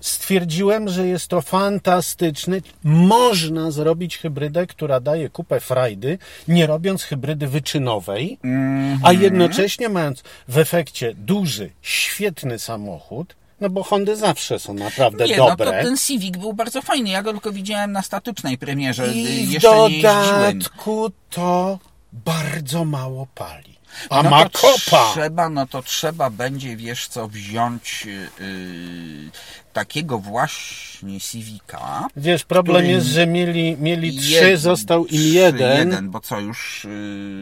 [0.00, 2.62] Stwierdziłem, że jest to fantastyczny.
[2.84, 9.00] Można zrobić hybrydę, która daje kupę frajdy, nie robiąc hybrydy wyczynowej, Mhm.
[9.04, 15.36] a jednocześnie mając w efekcie duży, świetny samochód, no bo Hondy zawsze są naprawdę Nie,
[15.36, 15.66] dobre.
[15.66, 17.10] no to ten Civic był bardzo fajny.
[17.10, 19.14] Ja go tylko widziałem na statycznej premierze.
[19.14, 20.58] I w Jeszcze nie jeździłem.
[20.58, 21.78] dodatku to
[22.12, 23.78] bardzo mało pali.
[24.10, 25.12] A no ma kopa.
[25.12, 29.30] Trzeba, no to trzeba będzie, wiesz co, wziąć yy,
[29.72, 32.06] takiego właśnie Civica.
[32.16, 36.40] Wiesz, problem jest, że mieli, mieli trzy, jed- został im trzy, jeden, jeden, bo co
[36.40, 36.86] już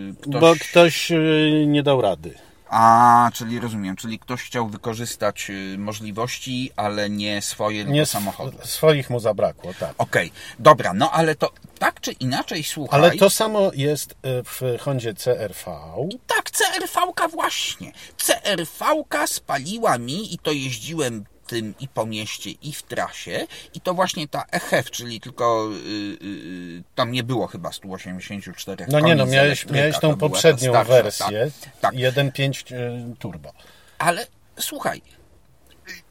[0.09, 0.40] yy, ktoś...
[0.40, 2.35] bo ktoś y, nie dał rady.
[2.70, 8.59] A, czyli rozumiem, czyli ktoś chciał wykorzystać yy, możliwości, ale nie swoje, Nie samochodu.
[8.64, 9.94] swoich mu zabrakło, tak.
[9.98, 13.00] Okej, dobra, no ale to tak czy inaczej, słuchaj...
[13.00, 15.76] Ale to samo jest y, w Hondzie CRV.
[16.26, 17.92] Tak, CRV-ka właśnie.
[18.16, 23.46] CRV-ka spaliła mi i to jeździłem tym i po mieście, i w trasie.
[23.74, 29.00] I to właśnie ta EHF, czyli tylko yy, yy, tam nie było chyba 184 No
[29.00, 31.94] nie no, miałeś, miałeś tą poprzednią starsza, wersję, Tak, tak.
[31.94, 33.52] 1.5 y, turbo.
[33.98, 34.26] Ale
[34.59, 35.02] słuchaj,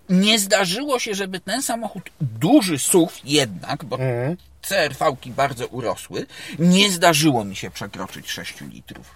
[0.09, 4.37] nie zdarzyło się, żeby ten samochód, duży SUV jednak, bo Mhm.
[4.61, 6.25] CRV-ki bardzo urosły,
[6.59, 9.15] nie zdarzyło mi się przekroczyć 6 litrów.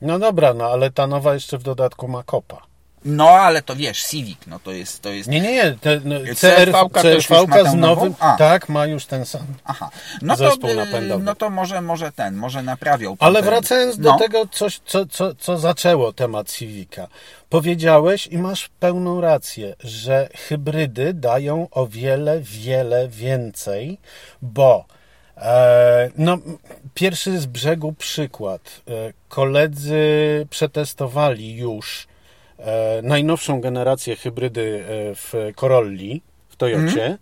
[0.00, 2.66] No dobra, no ale ta nowa jeszcze w dodatku ma kopa.
[3.04, 5.76] No ale to wiesz, Civic, no to jest, to jest Nie, nie, nie.
[5.80, 6.16] Te, no,
[6.72, 6.88] ma
[7.46, 8.14] tę z nowym.
[8.20, 8.36] A.
[8.36, 9.46] Tak, ma już ten sam.
[9.64, 9.90] Aha,
[10.22, 11.24] no to, Zespół y, napędowy.
[11.24, 13.16] no to może, może ten, może naprawią.
[13.16, 17.08] to Ale ten- wracając no, do tego, coś, co, co, co zaczęło temat Civica.
[17.48, 23.98] Powiedziałeś i masz pełną rację, że hybrydy dają o wiele, wiele więcej,
[24.42, 24.84] bo
[25.36, 26.38] e, no,
[26.94, 28.60] pierwszy z brzegu przykład.
[28.88, 32.06] E, koledzy przetestowali już
[33.02, 37.18] najnowszą generację hybrydy e, w Corolli, w Toyocie.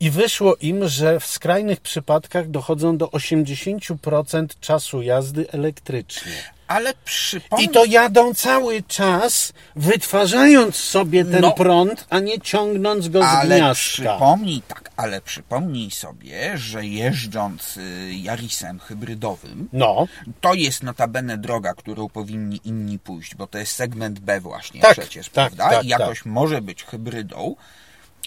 [0.00, 6.32] I wyszło im, że w skrajnych przypadkach dochodzą do 80% czasu jazdy elektrycznie.
[6.68, 11.52] Ale przypomnij, I to jadą cały czas, wytwarzając sobie ten No.
[11.52, 13.82] prąd, a nie ciągnąc go z ale gniazdka.
[13.92, 20.06] przypomnij, tak, ale przypomnij sobie, że jeżdżąc y, Yarisem hybrydowym, No,
[20.40, 24.92] to jest notabene droga, którą powinni inni pójść, bo to jest segment B właśnie Tak,
[24.92, 25.76] przecież, tak, prawda?
[25.76, 27.56] tak, I jakoś może być hybrydą.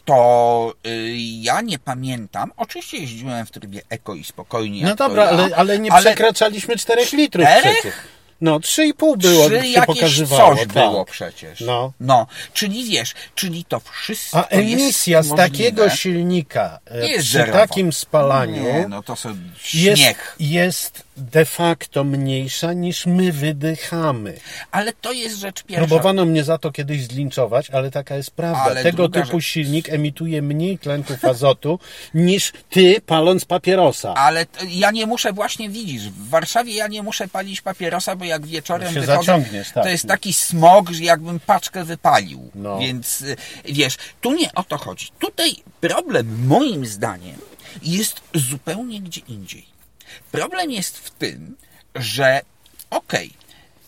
[0.05, 2.51] To y, ja nie pamiętam.
[2.57, 4.83] Oczywiście jeździłem w trybie eko i spokojnie.
[4.83, 7.73] no to dobra, ja, ale, ale nie przekraczaliśmy 4 litrów Czterech?
[7.73, 7.93] przecież.
[8.41, 10.55] No, 3,5 było, Trzy się jakieś pokazywało.
[10.55, 10.73] coś tak.
[10.73, 11.59] było przecież.
[11.61, 11.93] No.
[11.99, 12.27] no.
[12.53, 17.59] Czyli wiesz, czyli to wszystko A emisja jest z takiego silnika e, jest przy zerowa.
[17.59, 19.29] takim spalaniu Nie, no to są
[19.73, 20.35] jest, śmiech.
[20.39, 24.37] jest de facto mniejsza niż my wydychamy.
[24.71, 25.87] Ale to jest rzecz pierwsza.
[25.87, 28.61] Próbowano mnie za to kiedyś zlinczować, ale taka jest prawda.
[28.61, 29.45] Ale Tego typu rzecz.
[29.49, 31.79] silnik emituje mniej tlenków azotu
[32.13, 34.13] niż ty paląc papierosa.
[34.13, 38.45] Ale ja nie muszę, właśnie widzisz, w Warszawie ja nie muszę palić papierosa, bo jak
[38.45, 39.83] wieczorem Się wychodzę, zaciągniesz, tak.
[39.83, 42.51] to jest taki smog, że jakbym paczkę wypalił.
[42.55, 42.79] No.
[42.79, 45.07] Więc y, wiesz, tu nie o to chodzi.
[45.19, 47.35] Tutaj problem moim zdaniem
[47.83, 49.71] jest zupełnie gdzie indziej.
[50.31, 51.57] Problem jest w tym,
[51.95, 52.41] że
[52.89, 53.31] okej,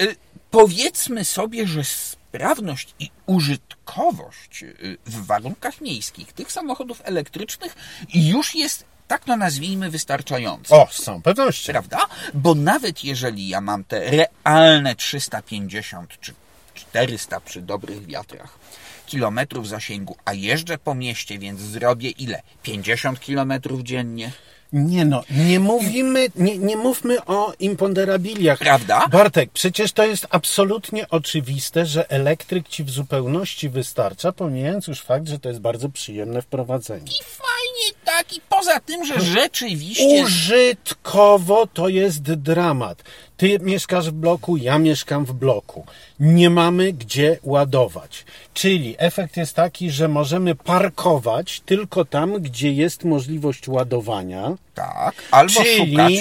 [0.01, 0.15] y,
[0.51, 7.75] powiedzmy sobie, że sprawność i użytkowość y, w warunkach miejskich tych samochodów elektrycznych
[8.13, 10.75] już jest, tak to nazwijmy, wystarczająca.
[10.75, 11.71] O, z całą pewnością.
[11.71, 12.07] Prawda?
[12.33, 16.33] Bo nawet jeżeli ja mam te realne 350 czy
[16.73, 18.59] 400 przy dobrych wiatrach
[19.05, 22.41] kilometrów zasięgu, a jeżdżę po mieście, więc zrobię ile?
[22.63, 24.31] 50 kilometrów dziennie?
[24.73, 28.59] Nie no, nie mówimy, nie, nie mówmy o imponderabiliach.
[28.59, 29.07] Prawda?
[29.07, 35.27] Bartek, przecież to jest absolutnie oczywiste, że elektryk ci w zupełności wystarcza, pomijając już fakt,
[35.27, 37.05] że to jest bardzo przyjemne w prowadzeniu.
[37.05, 40.23] I fajnie tak, i poza tym, że rzeczywiście...
[40.23, 43.03] Użytkowo to jest dramat.
[43.37, 45.85] Ty mieszkasz w bloku, ja mieszkam w bloku.
[46.19, 48.25] Nie mamy gdzie ładować.
[48.53, 55.53] Czyli efekt jest taki, że możemy parkować tylko tam, gdzie jest możliwość ładowania, Tak, albo
[55.63, 56.13] Czyli- szukać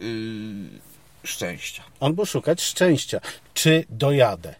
[0.00, 0.80] yy,
[1.24, 1.82] szczęścia.
[2.00, 3.20] albo szukać szczęścia.
[3.54, 4.54] Czy dojadę?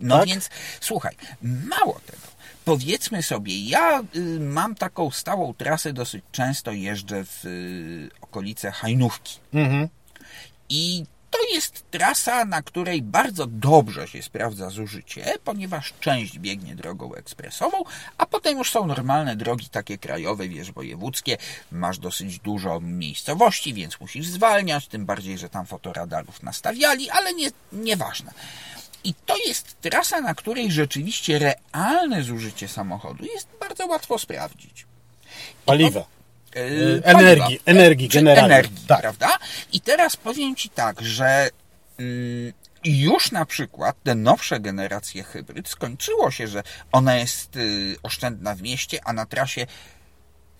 [0.00, 0.28] No Tak?
[0.28, 2.26] więc słuchaj, mało tego.
[2.64, 9.38] Powiedzmy sobie, ja y, mam taką stałą trasę, dosyć często jeżdżę w y, okolice Hajnówki.
[9.54, 9.88] Mhm.
[10.68, 11.04] I
[11.36, 17.84] to jest trasa, na której bardzo dobrze się sprawdza zużycie, ponieważ część biegnie drogą ekspresową,
[18.18, 21.36] a potem już są normalne drogi takie krajowe, wiesz, wojewódzkie.
[21.72, 27.50] Masz dosyć dużo miejscowości, więc musisz zwalniać, tym bardziej, że tam fotoradarów nastawiali, ale nie,
[27.72, 28.32] nieważne.
[29.04, 34.86] I to jest trasa, na której rzeczywiście realne zużycie samochodu jest bardzo łatwo sprawdzić.
[35.66, 36.15] Paliwa.
[36.54, 38.54] Yy, energii, paliwa, energii generalnie.
[38.54, 39.00] energii, Tak.
[39.00, 39.38] prawda?
[39.72, 41.48] I teraz powiem Ci tak, że
[41.98, 42.52] mm,
[42.84, 48.62] już na przykład te nowsze generacje hybryd skończyło się, że ona jest y, oszczędna w
[48.62, 49.66] mieście, a na trasie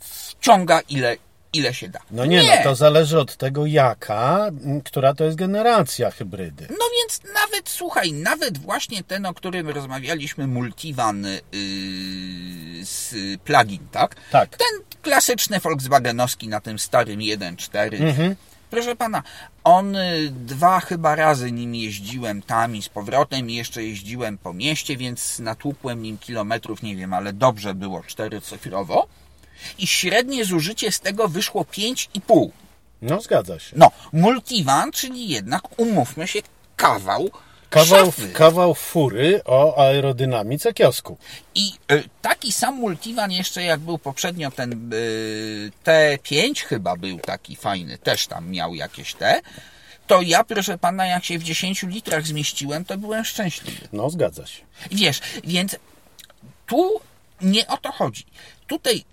[0.00, 1.16] wciąga ile,
[1.56, 2.00] ile się da.
[2.10, 4.50] No nie, no to zależy od tego jaka,
[4.84, 6.66] która to jest generacja hybrydy.
[6.70, 11.40] No więc nawet, słuchaj, nawet właśnie ten, o którym rozmawialiśmy, Multivan yy,
[12.84, 13.14] z
[13.44, 14.16] plugin, tak?
[14.30, 14.56] Tak.
[14.56, 18.02] Ten klasyczny Volkswagenowski na tym starym 1.4.
[18.02, 18.36] Mhm.
[18.70, 19.22] Proszę pana,
[19.64, 24.52] on y, dwa chyba razy nim jeździłem tam i z powrotem i jeszcze jeździłem po
[24.52, 29.06] mieście, więc natłukłem nim kilometrów, nie wiem, ale dobrze było czterocyfrowo.
[29.78, 32.48] I średnie zużycie z tego wyszło 5,5.
[33.02, 33.72] No zgadza się.
[33.76, 36.38] No, multivan, czyli jednak, umówmy się,
[36.76, 37.30] kawał,
[37.70, 38.28] Kawał, szafy.
[38.28, 41.18] kawał fury o aerodynamice kiosku.
[41.54, 47.56] I y, taki sam multivan jeszcze jak był poprzednio ten y, T5 chyba był taki
[47.56, 49.40] fajny, też tam miał jakieś te,
[50.06, 53.88] to ja proszę pana jak się w 10 litrach zmieściłem, to byłem szczęśliwy.
[53.92, 54.62] No zgadza się.
[54.90, 55.76] Wiesz, więc
[56.66, 57.00] tu
[57.40, 58.24] nie o to chodzi.
[58.66, 59.04] Tutaj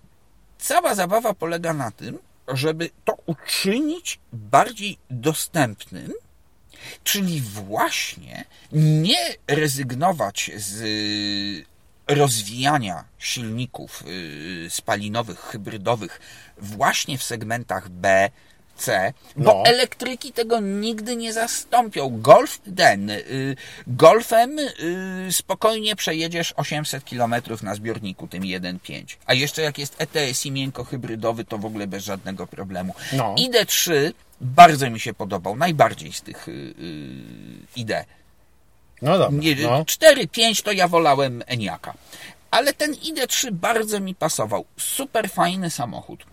[0.63, 6.13] cała zabawa polega na tym, żeby to uczynić bardziej dostępnym,
[7.03, 11.65] czyli właśnie nie rezygnować z y,
[12.15, 16.19] rozwijania silników y, spalinowych, hybrydowych
[16.57, 18.29] właśnie w segmentach B,
[18.77, 19.63] C, bo No.
[19.65, 22.21] elektryki tego nigdy nie zastąpią.
[22.21, 23.55] Golf ten, y,
[23.87, 29.17] golfem y, spokojnie przejedziesz 800 km na zbiorniku tym 1.5.
[29.25, 32.93] A jeszcze jak jest ETS i miękko hybrydowy, to w ogóle bez żadnego problemu.
[33.13, 33.35] No.
[33.35, 36.73] ID3 bardzo mi się podobał, najbardziej z tych y, y,
[37.75, 37.91] ID.
[39.01, 39.39] No dobra.
[39.63, 39.85] No.
[39.85, 41.93] 4, 5 to ja wolałem Eniaka.
[42.51, 44.65] Ale ten ID3 bardzo mi pasował.
[44.77, 46.25] Super fajny samochód.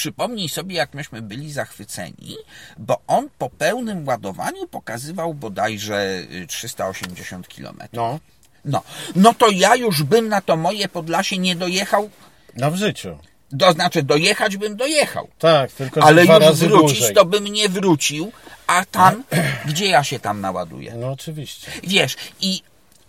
[0.00, 2.36] Przypomnij sobie, jak myśmy byli zachwyceni,
[2.78, 7.78] bo on po pełnym ładowaniu pokazywał bodajże y, 380 km.
[7.92, 8.18] no.
[8.64, 8.82] No,
[9.16, 12.10] no to ja już bym na to moje Podlasie nie dojechał,
[12.56, 13.18] No w życiu.
[13.58, 17.14] to znaczy dojechać bym dojechał, Tak, tylko ale dwa już razy wrócić dłużej.
[17.14, 18.32] to bym nie wrócił,
[18.66, 19.24] a tam,
[19.68, 20.94] gdzie ja się tam naładuję?
[20.96, 21.70] No oczywiście.
[21.82, 22.62] Wiesz, i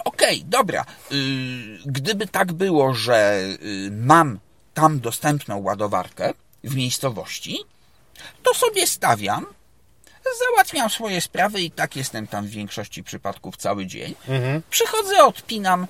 [0.06, 1.17] okej, dobra, yy,
[1.86, 4.39] gdyby tak było, że yy, mam
[4.73, 6.34] tam dostępną ładowarkę
[6.68, 7.60] w miejscowości,
[8.44, 9.46] to sobie stawiam,
[10.40, 14.16] załatwiam swoje sprawy i tak jestem tam w większości przypadków cały dzień.
[14.70, 15.88] Przychodzę, odpinam.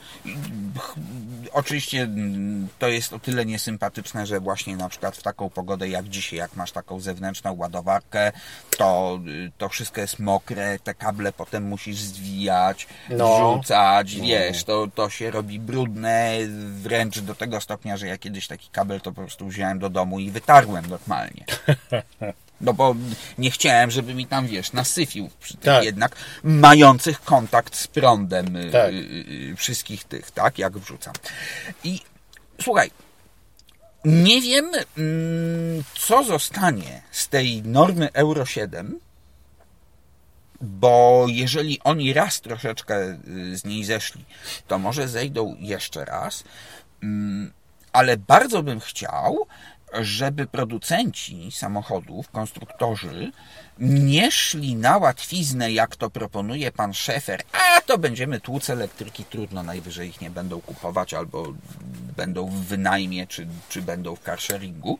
[1.53, 6.05] Oczywiście mm, to jest o tyle niesympatyczne, że właśnie na przykład w taką pogodę jak
[6.09, 8.31] dzisiaj, jak masz taką zewnętrzną ładowarkę,
[8.77, 13.53] to, y, to wszystko jest mokre, te kable potem musisz zwijać, No.
[13.53, 16.37] wrzucać, wiesz, to, to się robi brudne,
[16.73, 20.19] wręcz do tego stopnia, że ja kiedyś taki kabel to po prostu wziąłem do domu
[20.19, 21.45] i wytarłem normalnie.
[22.61, 22.95] No bo
[23.37, 25.83] nie chciałem, żeby mi tam, wiesz, nasyfił przy tych Tak.
[25.83, 28.93] jednak mających kontakt z prądem y, Tak.
[28.93, 31.13] y, y, wszystkich tych, tak, jak wrzucam.
[31.83, 32.01] I
[32.61, 32.91] słuchaj,
[34.05, 34.65] nie wiem,
[34.97, 38.99] mm, co zostanie z tej normy Euro 7,
[40.61, 43.17] bo jeżeli oni raz troszeczkę
[43.53, 44.25] z niej zeszli,
[44.67, 46.43] to może zejdą jeszcze raz,
[47.03, 47.53] Mm,
[47.93, 49.47] ale bardzo bym chciał,
[50.01, 53.31] żeby producenci samochodów, konstruktorzy
[53.79, 59.63] nie szli na łatwiznę, jak to proponuje pan Szefer, a to będziemy tłuc elektryki, trudno,
[59.63, 61.53] najwyżej ich nie będą kupować, albo
[62.17, 64.99] będą w wynajmie, czy, czy będą w carsharingu,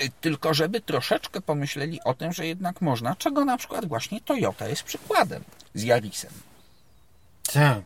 [0.00, 4.68] Y, tylko żeby troszeczkę pomyśleli o tym, że jednak można, czego na przykład właśnie Toyota
[4.68, 6.32] jest przykładem z Yarisem.
[7.52, 7.80] Tak.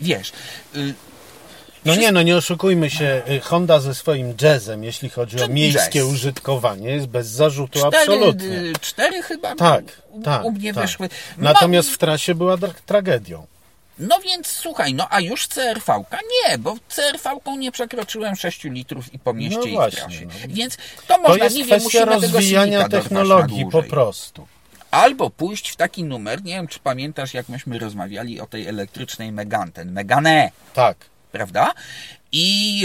[0.00, 0.32] Wiesz,
[0.76, 0.94] y,
[1.84, 3.22] No nie, no nie oszukujmy się.
[3.30, 6.08] y, Honda ze swoim jazzem, jeśli chodzi o miejskie jazz?
[6.12, 8.46] użytkowanie, jest bez zarzutu cztery, absolutnie.
[8.48, 10.44] y, cztery chyba Tak, u, tak.
[10.44, 10.82] u mnie tak.
[10.84, 11.08] wyszły.
[11.38, 13.46] No, Natomiast w trasie była tra- tragedią.
[13.98, 19.18] No więc słuchaj, no a już CRV-ka nie, bo CRV-ką nie przekroczyłem 6 litrów i
[19.18, 20.26] po mieście No i właśnie, w trasie.
[20.26, 20.32] no.
[20.48, 24.46] Więc to To można, jest nie wiem, musimy rozwijania technologii po prostu.
[24.90, 29.32] Albo pójść w taki numer, nie wiem czy pamiętasz jak myśmy rozmawiali o tej elektrycznej
[29.32, 30.96] Megane, ten Megane, Tak.
[31.32, 31.72] Prawda?
[32.32, 32.82] I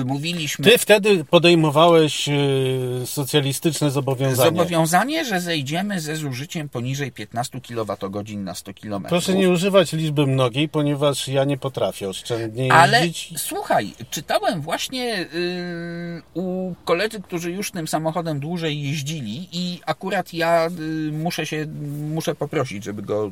[0.00, 0.64] y, mówiliśmy...
[0.64, 4.50] Ty wtedy podejmowałeś y, socjalistyczne zobowiązanie.
[4.50, 9.02] Zobowiązanie, że zejdziemy ze zużyciem poniżej 15 kWh na 100 km.
[9.02, 13.40] Proszę nie używać liczby mnogiej, ponieważ ja nie potrafię oszczędnie Ale jeździć.
[13.40, 20.66] słuchaj, czytałem właśnie y, u koledzy, którzy już tym samochodem dłużej jeździli i akurat ja
[20.66, 21.66] y, muszę się,
[22.14, 23.30] muszę poprosić, żeby go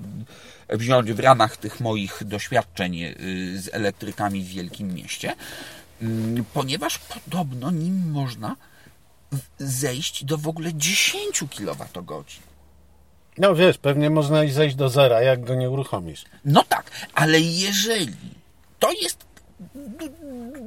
[0.68, 3.14] wziąć w ramach tych moich doświadczeń y,
[3.60, 5.34] z elektrykami w Wielkim Mieście,
[6.02, 6.06] y,
[6.54, 8.56] ponieważ podobno nim można
[9.58, 12.24] zejść do w ogóle 10 kWh.
[13.38, 16.24] No wiesz, pewnie można i zejść do zera, jak go nie uruchomisz.
[16.44, 18.16] No tak, ale jeżeli
[18.78, 19.25] to jest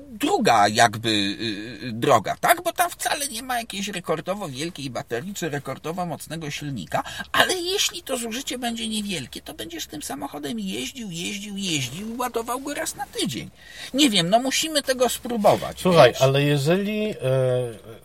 [0.09, 2.63] druga jakby y, droga, tak?
[2.63, 8.03] Bo tam wcale nie ma jakiejś rekordowo wielkiej baterii czy rekordowo mocnego silnika, ale jeśli
[8.03, 12.95] to zużycie będzie niewielkie, to będziesz tym samochodem jeździł, jeździł, jeździł i ładował go raz
[12.95, 13.49] na tydzień.
[13.93, 15.81] Nie wiem, no musimy tego spróbować.
[15.81, 16.21] Słuchaj, wiesz?
[16.21, 17.15] ale jeżeli e,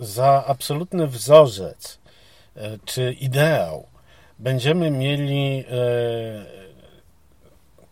[0.00, 1.98] za absolutny wzorzec
[2.56, 3.86] e, czy ideał
[4.38, 6.63] będziemy mieli e,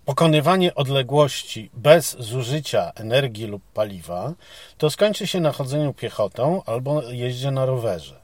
[0.04, 4.32] pokonywanie odległości bez zużycia energii lub paliwa,
[4.78, 8.20] to skończy się na chodzeniu piechotą albo jeździe na rowerze.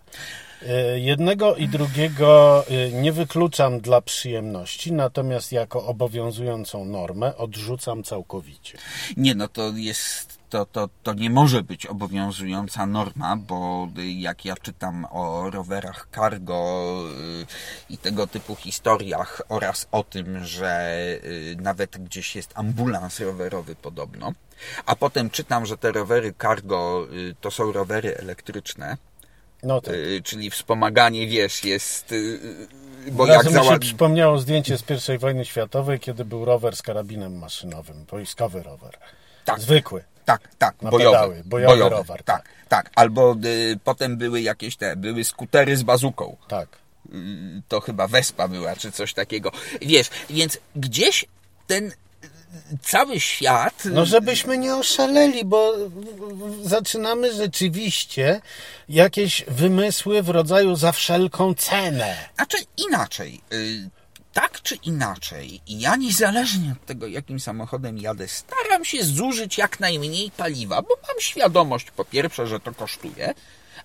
[0.66, 8.79] E, Jednego i drugiego e, nie wykluczam dla przyjemności, natomiast jako obowiązującą normę odrzucam całkowicie.
[9.16, 10.38] Nie, no to jest.
[10.51, 16.09] To, to, to nie może być obowiązująca norma, bo y, jak ja czytam o rowerach
[16.14, 16.94] cargo
[17.40, 17.46] y,
[17.90, 24.32] i tego typu historiach oraz o tym, że y, nawet gdzieś jest ambulans rowerowy podobno,
[24.86, 27.07] a potem czytam, że te rowery cargo
[27.40, 28.96] to są rowery elektryczne,
[29.62, 29.94] No tak.
[30.24, 32.14] czyli wspomaganie, wiesz, jest...
[33.12, 36.82] Bo Bo jak mi się przypomniało zdjęcie z I wojny światowej, kiedy był rower z
[36.82, 38.99] karabinem maszynowym, wojskowy rower.
[39.49, 39.61] Tak.
[39.61, 40.05] Zwykły.
[40.24, 41.05] Tak, tak, bojowy.
[41.05, 42.90] pedały, bojowy rower, Tak, tak.
[42.94, 46.36] Albo y, potem były jakieś te, były skutery z bazuką.
[46.49, 46.68] Tak.
[47.14, 49.53] Y, To chyba Wespa była, czy coś takiego.
[49.80, 51.24] Wiesz, więc gdzieś
[51.66, 51.92] ten y,
[52.82, 53.82] cały świat...
[53.84, 55.74] No żebyśmy nie oszaleli, bo
[56.62, 58.40] zaczynamy rzeczywiście
[58.88, 62.16] jakieś wymysły w rodzaju za wszelką cenę.
[62.34, 62.57] Znaczy
[62.88, 63.40] inaczej.
[64.41, 70.30] Tak czy inaczej, ja niezależnie od tego, jakim samochodem jadę, staram się zużyć jak najmniej
[70.30, 73.34] paliwa, bo mam świadomość, po pierwsze, że to kosztuje,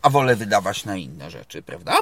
[0.01, 1.97] a wolę wydawać na inne rzeczy, prawda?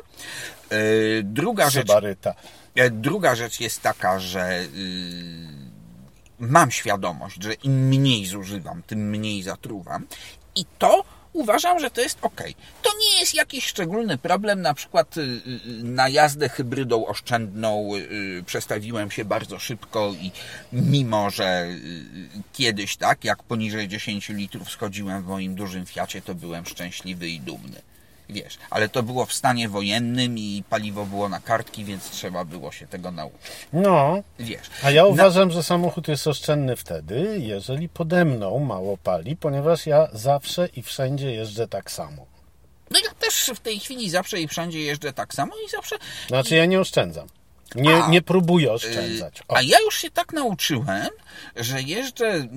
[0.72, 2.34] Y, Druga rzecz, Sybaryta.
[2.76, 9.44] E, Druga rzecz jest taka, że yy, mam świadomość, że im mniej zużywam, tym mniej
[9.44, 10.08] zatruwam.
[10.56, 11.04] I to
[11.34, 12.42] uważam, że to jest ok.
[12.82, 14.62] To nie jest jakiś szczególny problem.
[14.62, 15.24] Na przykład yy,
[15.66, 20.32] yy, na jazdę hybrydą oszczędną yy, przestawiłem się bardzo szybko i
[20.74, 21.68] mimo, że
[22.54, 27.40] kiedyś tak, jak poniżej 10 litrów schodziłem w moim dużym Fiacie, to byłem szczęśliwy i
[27.40, 27.91] dumny.
[28.32, 32.72] Wiesz, ale to było w stanie wojennym i paliwo było na kartki, więc trzeba było
[32.72, 33.42] się tego nauczyć.
[33.74, 34.68] No, Wiesz.
[34.84, 39.86] a ja Na- uważam, że samochód jest oszczędny wtedy, jeżeli pode mną mało pali, ponieważ
[39.86, 42.26] ja zawsze i wszędzie jeżdżę tak samo.
[42.92, 45.96] No ja też w tej chwili zawsze i wszędzie jeżdżę tak samo i zawsze.
[46.28, 47.28] Znaczy ja nie oszczędzam.
[47.76, 49.42] Nie, A, nie próbuję oszczędzać.
[49.48, 49.56] O.
[49.58, 51.10] A ja już się tak nauczyłem,
[51.56, 52.48] że jeżdżę.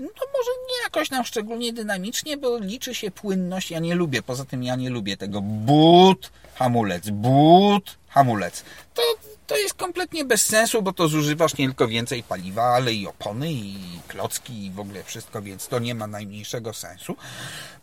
[0.00, 3.70] No może nie jakoś tam szczególnie dynamicznie, bo liczy się płynność.
[3.70, 8.64] Ja nie lubię, poza tym ja nie lubię tego but, hamulec, but, hamulec.
[8.94, 9.02] To,
[9.46, 13.52] to jest kompletnie bez sensu, bo to zużywasz nie tylko więcej paliwa, ale i opony,
[13.52, 13.76] i
[14.08, 17.16] klocki, i w ogóle wszystko, więc to nie ma najmniejszego sensu.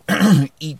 [0.59, 0.78] I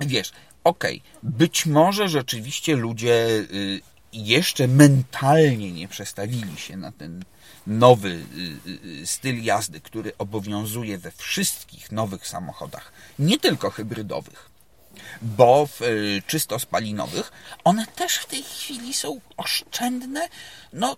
[0.00, 0.32] wiesz,
[0.64, 3.80] okej, być może rzeczywiście ludzie y,
[4.12, 7.24] jeszcze mentalnie nie przestawili się na ten
[7.66, 14.50] nowy y, y, styl jazdy, który obowiązuje we wszystkich nowych samochodach, nie tylko hybrydowych,
[15.22, 17.32] bo w y, czysto spalinowych
[17.64, 20.28] one też w tej chwili są oszczędne,
[20.72, 20.96] no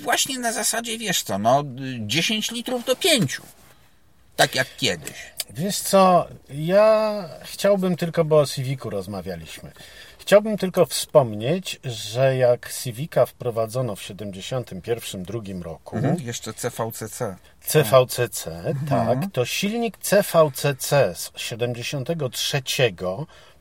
[0.00, 1.64] właśnie na zasadzie, wiesz co, no y,
[2.06, 3.40] 10 litrów do 5.
[4.36, 5.32] Tak jak kiedyś.
[5.50, 9.72] Wiesz co, ja chciałbym tylko, bo o Civicu rozmawialiśmy.
[10.22, 16.16] Chciałbym tylko wspomnieć, że jak Civica wprowadzono w 71-2 roku, Mhm.
[16.20, 17.36] Jeszcze CVCC.
[17.60, 22.62] CVCC, tak, to silnik CVCC z 73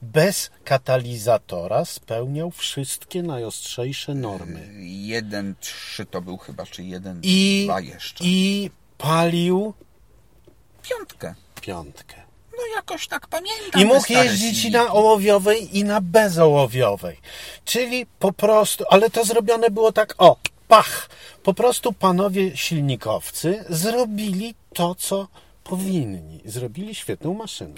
[0.02, 4.60] bez katalizatora spełniał wszystkie najostrzejsze normy.
[4.80, 8.24] 1.3 to był chyba, czy 1.2 I, jeszcze.
[8.24, 9.74] I palił
[10.84, 11.36] Piątkę.
[11.62, 12.31] piątkę.
[12.58, 13.82] No jakoś tak pamiętam.
[13.82, 17.18] I mógł jeździć i na ołowiowej, i na bezołowiowej.
[17.66, 20.38] Czyli po prostu, ale to zrobione było tak, o,
[20.68, 21.10] pach.
[21.44, 25.28] Po prostu panowie silnikowcy zrobili to, co
[25.64, 26.42] powinni.
[26.46, 27.74] Zrobili świetną maszynę.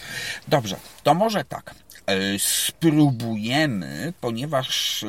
[0.48, 1.76] Dobrze, to może tak.
[2.06, 5.08] E, spróbujemy, ponieważ e,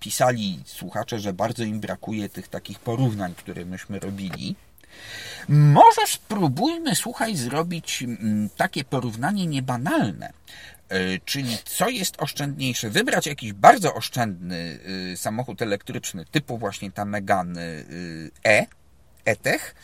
[0.00, 4.56] pisali słuchacze, że bardzo im brakuje tych takich porównań, które myśmy robili.
[5.48, 10.32] Może spróbujmy, słuchaj, zrobić mm, takie porównanie niebanalne.
[10.88, 12.90] E, Czyli co jest oszczędniejsze?
[12.90, 14.78] Wybrać jakiś bardzo oszczędny
[15.12, 18.66] y, samochód elektryczny, typu właśnie ta Megany y, E,
[19.24, 19.74] E-Tech,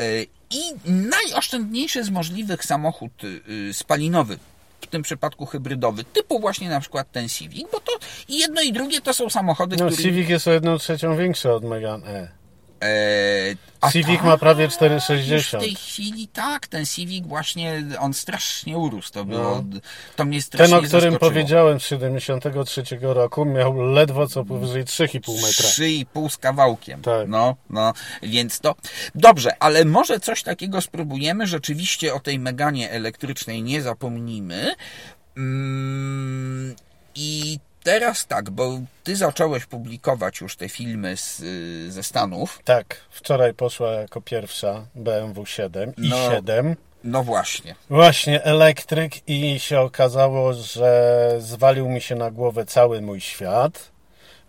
[0.00, 4.38] y, i najoszczędniejszy z możliwych samochód y, spalinowy,
[4.80, 7.92] w tym przypadku hybrydowy, typu właśnie na przykład ten Civic, bo to
[8.28, 10.02] i jedno i drugie to są samochody, No, które...
[10.02, 12.39] Civic jest o jedną trzecią większy od Megane E.
[12.82, 15.56] E, a Civic ma prawie Już 4,60.
[15.56, 19.12] w tej chwili tak, ten Civic właśnie, on strasznie urósł.
[19.12, 19.80] To, było, No.
[20.16, 21.30] to mnie strasznie Ten, o którym zaskoczyło.
[21.30, 25.68] powiedziałem z 73 roku, miał ledwo co powyżej 3,5 metra.
[25.68, 27.02] 3,5 z kawałkiem.
[27.02, 27.28] Tak.
[27.28, 28.74] No, no, więc to.
[29.14, 31.46] Dobrze, ale może coś takiego spróbujemy.
[31.46, 34.74] Rzeczywiście o tej Meganie elektrycznej nie zapomnimy.
[35.36, 36.74] Mm,
[37.14, 42.60] I teraz tak, bo ty zacząłeś publikować już te filmy z, y, ze Stanów.
[42.64, 46.30] Tak, wczoraj poszła jako pierwsza BMW 7 i No.
[46.30, 46.76] 7.
[47.04, 47.74] No właśnie.
[47.90, 53.90] Właśnie elektryk i się okazało, że zwalił mi się na głowę cały mój świat,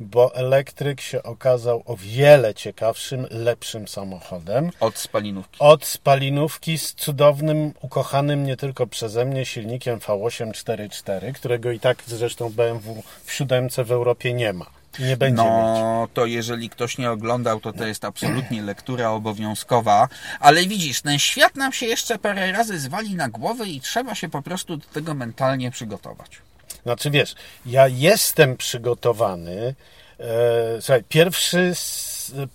[0.02, 4.72] bo elektryk się okazał o wiele ciekawszym, lepszym samochodem.
[4.80, 5.60] Od spalinówki.
[5.60, 12.04] Od spalinówki z cudownym, ukochanym nie tylko przeze mnie silnikiem V8 4.4, którego i tak
[12.08, 14.66] zresztą BMW w siódemce w Europie nie ma.
[15.00, 15.54] Nie będzie mieć.
[15.54, 20.08] No, to jeżeli ktoś nie oglądał, to to jest absolutnie lektura obowiązkowa.
[20.40, 24.30] Ale widzisz, ten świat nam się jeszcze parę razy zwali na głowę i trzeba się
[24.30, 26.42] po prostu do tego mentalnie przygotować.
[26.84, 29.76] Znaczy wiesz, ja jestem przygotowany.
[30.20, 31.74] E, słuchaj, pierwszy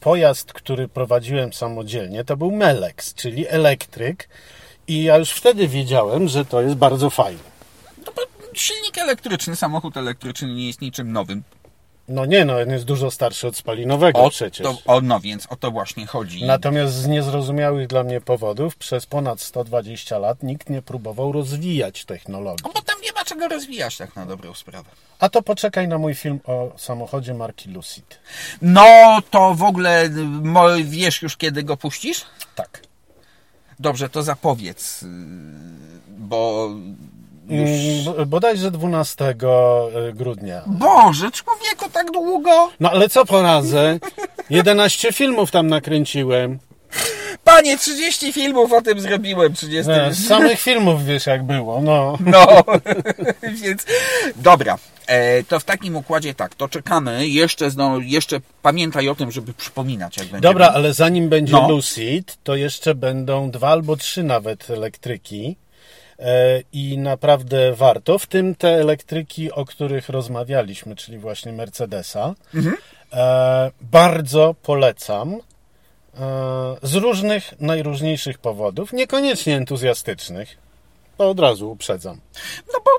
[0.01, 4.29] pojazd, który prowadziłem samodzielnie, to był Melex, czyli elektryk.
[4.89, 7.41] I ja już wtedy wiedziałem, że to jest bardzo fajne.
[8.07, 8.13] No
[8.55, 11.43] silnik elektryczny, samochód elektryczny nie jest niczym nowym.
[12.09, 14.67] No nie, no on jest dużo starszy od spalinowego O, przecież.
[14.67, 16.45] to, o, no więc o to właśnie chodzi.
[16.45, 22.65] Natomiast z niezrozumiałych dla mnie powodów przez ponad 120 lat nikt nie próbował rozwijać technologii.
[22.65, 22.96] No bo tam
[23.27, 24.89] nie ma czego rozwijać tak na dobrą sprawę.
[25.19, 28.21] A to poczekaj na mój film o samochodzie marki Lucid.
[28.63, 30.05] No to w ogóle
[30.79, 32.25] y, wiesz już kiedy go puścisz?
[32.55, 32.83] Tak.
[33.79, 35.07] Dobrze, to zapowiedz, y,
[36.09, 36.71] bo
[37.49, 37.71] już...
[38.17, 39.35] Mm, Bodajże 12
[40.15, 40.63] grudnia.
[40.67, 42.71] Boże, człowieku, tak długo?
[42.81, 43.99] No ale co poradzę?
[44.51, 46.59] 11 filmów tam nakręciłem.
[47.47, 49.93] Panie, 30 filmów o tym zrobiłem, 30.
[49.93, 52.19] E, Z samych filmów wiesz jak było, no.
[52.21, 52.65] No,
[53.63, 53.87] więc
[54.37, 54.79] dobra.
[55.07, 57.29] E, to w takim układzie tak, to czekamy.
[57.29, 60.49] Jeszcze, no, jeszcze pamiętaj o tym, żeby przypominać, jak będzie.
[60.49, 61.69] Dobra, ale zanim będzie No.
[61.69, 65.57] Lucid, to jeszcze będą dwa albo trzy nawet elektryki.
[66.19, 72.35] E, I naprawdę warto, w tym te elektryki, o których rozmawialiśmy, czyli właśnie Mercedesa.
[73.13, 75.37] E, bardzo polecam.
[76.83, 80.57] Z różnych, najróżniejszych powodów, niekoniecznie entuzjastycznych.
[81.19, 82.21] To od razu uprzedzam.
[82.73, 82.91] No bo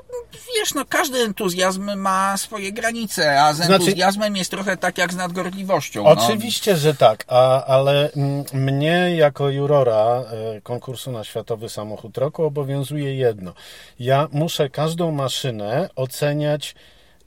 [0.56, 5.12] wiesz, no każdy entuzjazm ma swoje granice, a z Znaczy- entuzjazmem jest trochę tak jak
[5.12, 6.04] z nadgorliwością.
[6.04, 6.10] no.
[6.10, 10.22] Oczywiście, że tak, a, ale mm, mnie jako jurora
[10.56, 13.52] e, konkursu na Światowy Samochód Roku obowiązuje jedno.
[14.00, 16.74] Ja muszę każdą maszynę oceniać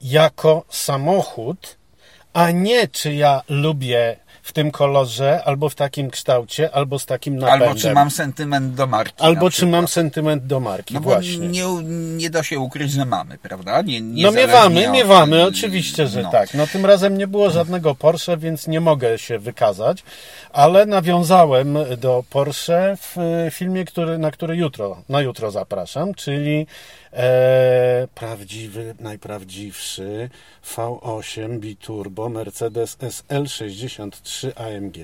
[0.02, 1.76] jako samochód,
[2.32, 7.36] a nie czy ja lubię w tym kolorze, albo w takim kształcie, albo z takim
[7.36, 7.68] napędem.
[7.68, 9.22] Albo czy mam sentyment do marki.
[9.24, 11.48] Albo czy mam sentyment do marki, No bo właśnie.
[11.48, 11.64] nie,
[12.16, 13.82] nie da się ukryć, że mamy, prawda?
[13.82, 16.30] Nie, No niezależnie miewamy, od- miewamy, oczywiście, że no.
[16.30, 16.54] tak.
[16.54, 20.02] No tym razem nie było żadnego Porsche, więc nie mogę się wykazać,
[20.52, 26.66] ale nawiązałem do Porsche w e, filmie, który, na który jutro, na jutro zapraszam, czyli
[27.12, 30.30] e, prawdziwy, najprawdziwszy
[30.76, 34.96] V8 biturbo Mercedes SL63 AMG.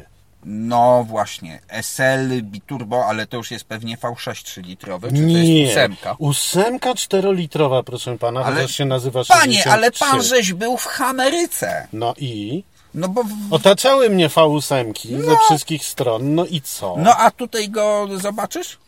[0.45, 5.73] No właśnie, SL biturbo, ale to już jest pewnie V6 3-litrowy, czy to Nie, jest
[5.77, 6.17] ósemka?
[6.19, 9.71] ósemka czterolitrowa, proszę pana, Ale- chociaż się nazywa Panie, 63.
[9.71, 11.89] ale pan żeś był w Ameryce.
[11.93, 12.65] No i...
[12.95, 13.23] No bo...
[13.25, 13.29] W...
[13.51, 14.93] Otaczały mnie V8
[15.25, 16.95] ze wszystkich stron, no i co?
[16.99, 18.79] No a tutaj go zobaczysz?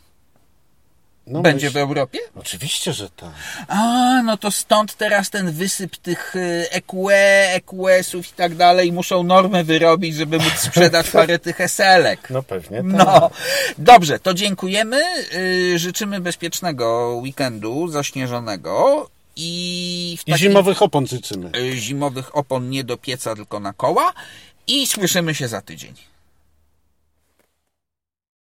[1.27, 2.19] No Będzie myśl- w Europie?
[2.35, 3.29] Oczywiście, że tak.
[3.67, 3.77] A,
[4.25, 8.91] no to stąd teraz ten wysyp tych y, EQE, EQS-ów i tak dalej.
[8.91, 12.29] Muszą normę wyrobić, żeby móc sprzedać parę tych SL-ek.
[12.29, 12.85] No pewnie tak.
[12.85, 13.29] No,
[13.77, 15.01] dobrze, to dziękujemy.
[15.33, 21.51] y, Życzymy bezpiecznego weekendu zaśnieżonego i, I zimowych opon życzymy.
[21.57, 24.13] y, zimowych opon nie do pieca, tylko na koła.
[24.67, 25.93] I słyszymy się za tydzień.